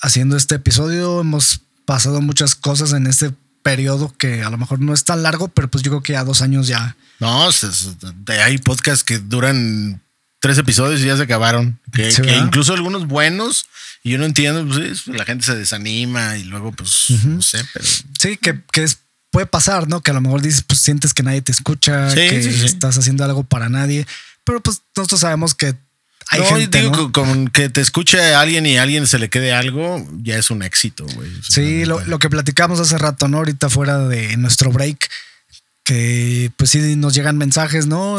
[0.00, 1.20] haciendo este episodio.
[1.20, 5.48] Hemos pasado muchas cosas en este periodo que a lo mejor no es tan largo,
[5.48, 6.96] pero pues yo creo que ya dos años ya.
[7.20, 7.48] No,
[8.42, 10.00] hay podcasts que duran
[10.40, 11.78] tres episodios y ya se acabaron.
[11.92, 12.12] Que,
[12.42, 13.66] incluso algunos buenos,
[14.02, 17.86] y yo no entiendo, pues la gente se desanima y luego, pues, no sé, pero.
[18.18, 18.98] Sí, que, que es
[19.36, 20.00] puede pasar, ¿no?
[20.00, 23.44] Que a lo mejor dices, pues sientes que nadie te escucha, que estás haciendo algo
[23.44, 24.06] para nadie.
[24.44, 25.74] Pero pues nosotros sabemos que
[26.28, 30.06] hay gente, digo, con que te escuche alguien y a alguien se le quede algo,
[30.18, 31.30] ya es un éxito, güey.
[31.48, 33.38] Sí, lo, lo, que platicamos hace rato, ¿no?
[33.38, 35.08] Ahorita fuera de nuestro break,
[35.86, 38.18] que pues sí nos llegan mensajes, ¿no?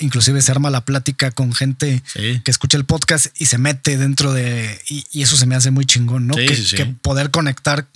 [0.00, 4.32] inclusive se arma la plática con gente que escucha el podcast y se mete dentro
[4.32, 4.80] de...
[4.88, 6.34] Y, eso se me hace muy chingón, ¿no?
[6.34, 7.86] que, poder conectar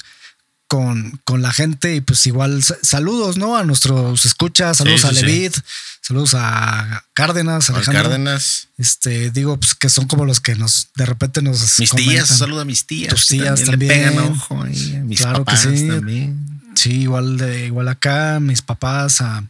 [0.74, 3.56] con, con, la gente y pues igual saludos, ¿no?
[3.56, 5.52] A nuestros escuchas, saludos a Levid,
[6.00, 8.66] saludos a Cárdenas, a Cárdenas.
[8.76, 11.78] Este, digo, pues que son como los que nos de repente nos.
[11.78, 13.14] Mis tías, saludo a mis tías.
[13.14, 14.14] Tus tías también.
[15.06, 15.86] mis claro que sí.
[15.86, 16.60] también.
[16.74, 19.44] Sí, igual de igual acá, mis papás, a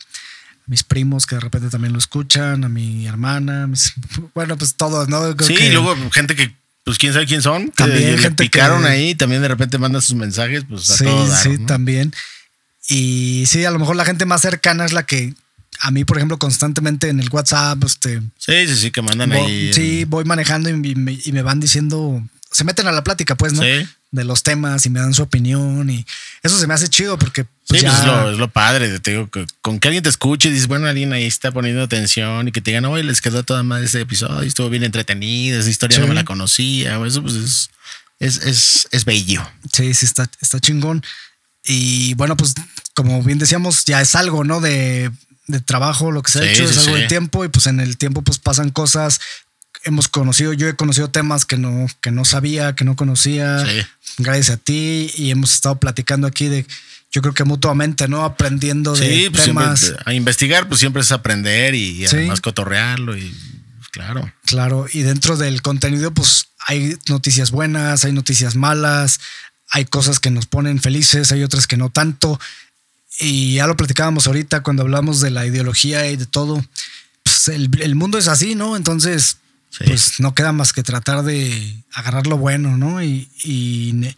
[0.66, 3.66] mis primos que de repente también lo escuchan, a mi hermana,
[4.34, 5.34] bueno, pues todos, ¿no?
[5.40, 6.54] sí, y luego gente que
[6.84, 10.64] pues quién sabe quién son, también que picaron ahí, también de repente mandan sus mensajes,
[10.68, 11.06] pues a sí,
[11.42, 12.12] Sí, también.
[12.88, 15.34] Y sí, a lo mejor la gente más cercana es la que
[15.80, 18.20] a mí, por ejemplo, constantemente en el WhatsApp, este.
[18.38, 19.72] Sí, sí, sí, que mandan ahí.
[19.72, 23.54] Sí, voy manejando y me, y me, van diciendo, se meten a la plática, pues,
[23.54, 23.62] ¿no?
[23.62, 26.06] Sí de los temas y me dan su opinión y
[26.42, 29.28] eso se me hace chido porque pues, sí, pues es, lo, padre, te digo,
[29.60, 32.60] con que alguien te escuche y dices, bueno, alguien ahí está poniendo atención y que
[32.60, 36.06] te digan, oye, les quedó toda madre ese episodio, estuvo bien entretenido, esa historia no
[36.06, 37.70] me la conocía, eso pues es,
[38.20, 39.42] es, es, bello.
[39.72, 41.02] Sí, sí, está, está chingón.
[41.64, 42.54] Y bueno, pues
[42.94, 44.60] como bien decíamos, ya es algo, ¿no?
[44.60, 45.10] De,
[45.46, 47.96] de trabajo, lo que se ha hecho, es algo de tiempo y pues en el
[47.98, 49.20] tiempo pues pasan cosas
[49.84, 53.64] hemos conocido, yo he conocido temas que no, que no sabía, que no conocía,
[54.18, 56.66] gracias a ti, y hemos estado platicando aquí de,
[57.12, 58.24] yo creo que mutuamente, ¿no?
[58.24, 59.94] Aprendiendo de pues temas.
[60.04, 63.32] a investigar, pues siempre es aprender y, además cotorrearlo y
[63.92, 64.32] claro.
[64.46, 69.20] Claro, y dentro del contenido, pues hay noticias buenas, hay noticias malas,
[69.70, 72.40] hay cosas que nos ponen felices, hay otras que no tanto.
[73.20, 76.64] Y ya lo platicábamos ahorita cuando hablamos de la ideología y de todo.
[77.22, 78.76] Pues el, el mundo es así, ¿no?
[78.76, 79.36] Entonces,
[79.78, 83.02] pues no queda más que tratar de agarrar lo bueno, ¿no?
[83.02, 84.14] Y,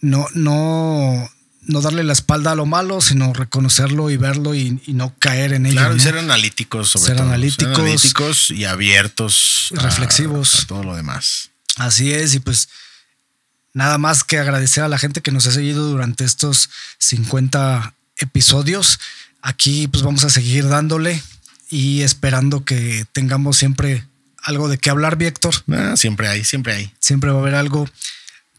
[0.00, 1.30] no, no,
[1.62, 5.66] no darle la espalda a lo malo, sino reconocerlo y verlo y, no caer en
[5.66, 5.76] ello.
[5.76, 7.28] Claro, y ser analíticos sobre ser todo.
[7.28, 9.68] Analíticos, ser analíticos y abiertos.
[9.72, 10.62] reflexivos.
[10.62, 11.50] A, todo lo demás.
[11.76, 12.68] Así es, y pues
[13.72, 19.00] nada más que agradecer a la gente que nos ha seguido durante estos 50 episodios.
[19.40, 21.22] Aquí pues vamos a seguir dándole
[21.70, 24.04] y esperando que tengamos siempre
[24.42, 25.54] algo de qué hablar, Víctor.
[25.70, 26.92] Ah, siempre hay, siempre hay.
[26.98, 27.88] Siempre va a haber algo.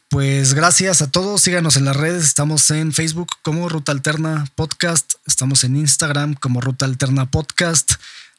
[0.10, 1.42] Pues gracias a todos.
[1.42, 2.24] Síganos en las redes.
[2.24, 5.14] Estamos en Facebook como Ruta Alterna Podcast.
[5.26, 7.94] Estamos en Instagram como Ruta Alterna Podcast.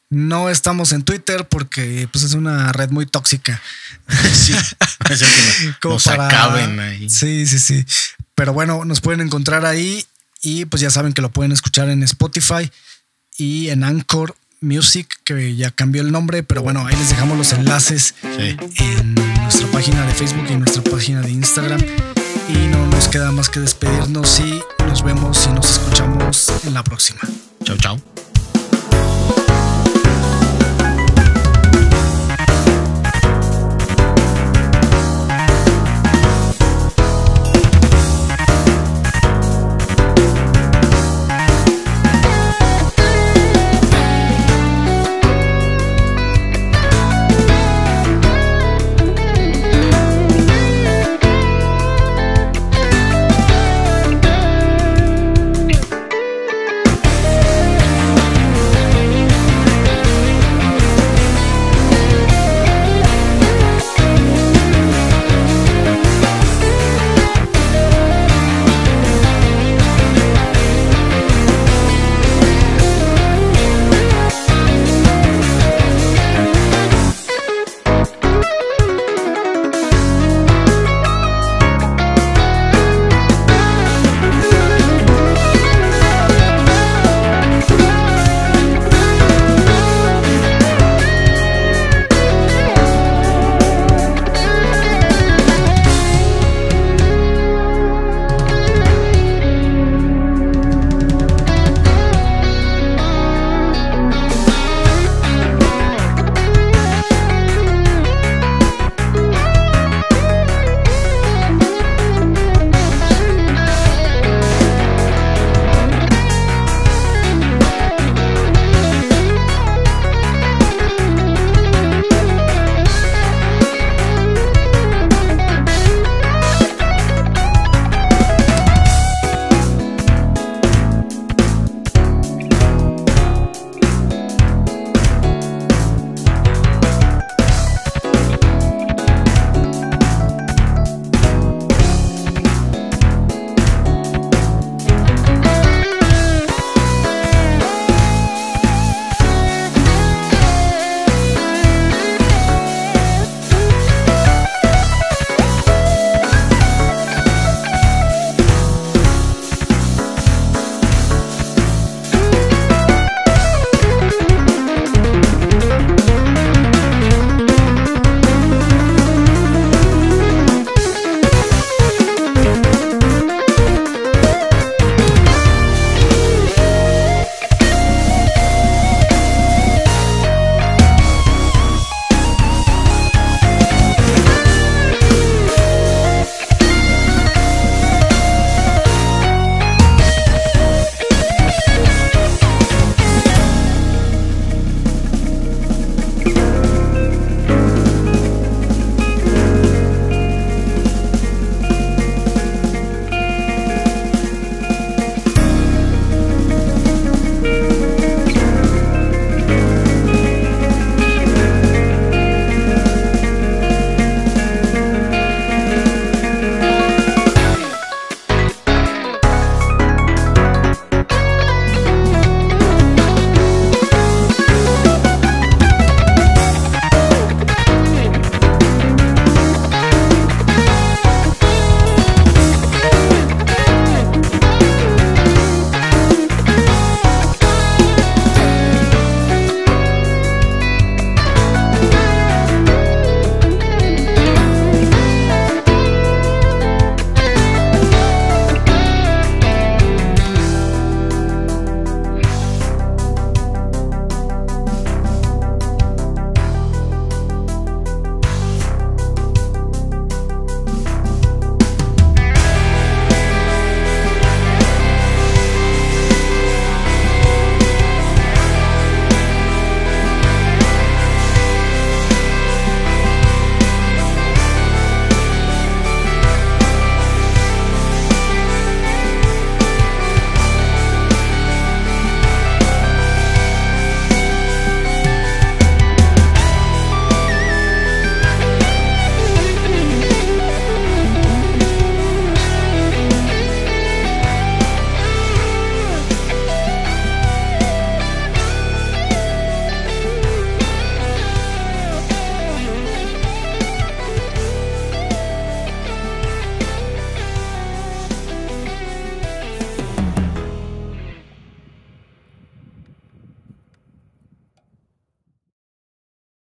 [0.09, 3.61] No estamos en Twitter porque pues, es una red muy tóxica.
[4.33, 4.53] Sí,
[5.81, 7.09] como nos acaben ahí.
[7.09, 7.85] Sí, sí, sí.
[8.35, 10.05] Pero bueno, nos pueden encontrar ahí
[10.41, 12.71] y pues ya saben que lo pueden escuchar en Spotify
[13.37, 14.35] y en Anchor
[14.65, 19.67] Music, que ya cambió el nombre, pero bueno, ahí les dejamos los enlaces en nuestra
[19.71, 21.81] página de Facebook y en nuestra página de Instagram.
[22.49, 26.83] Y no nos queda más que despedirnos y nos vemos y nos escuchamos en la
[26.83, 27.21] próxima.
[27.63, 28.14] Chao, chao.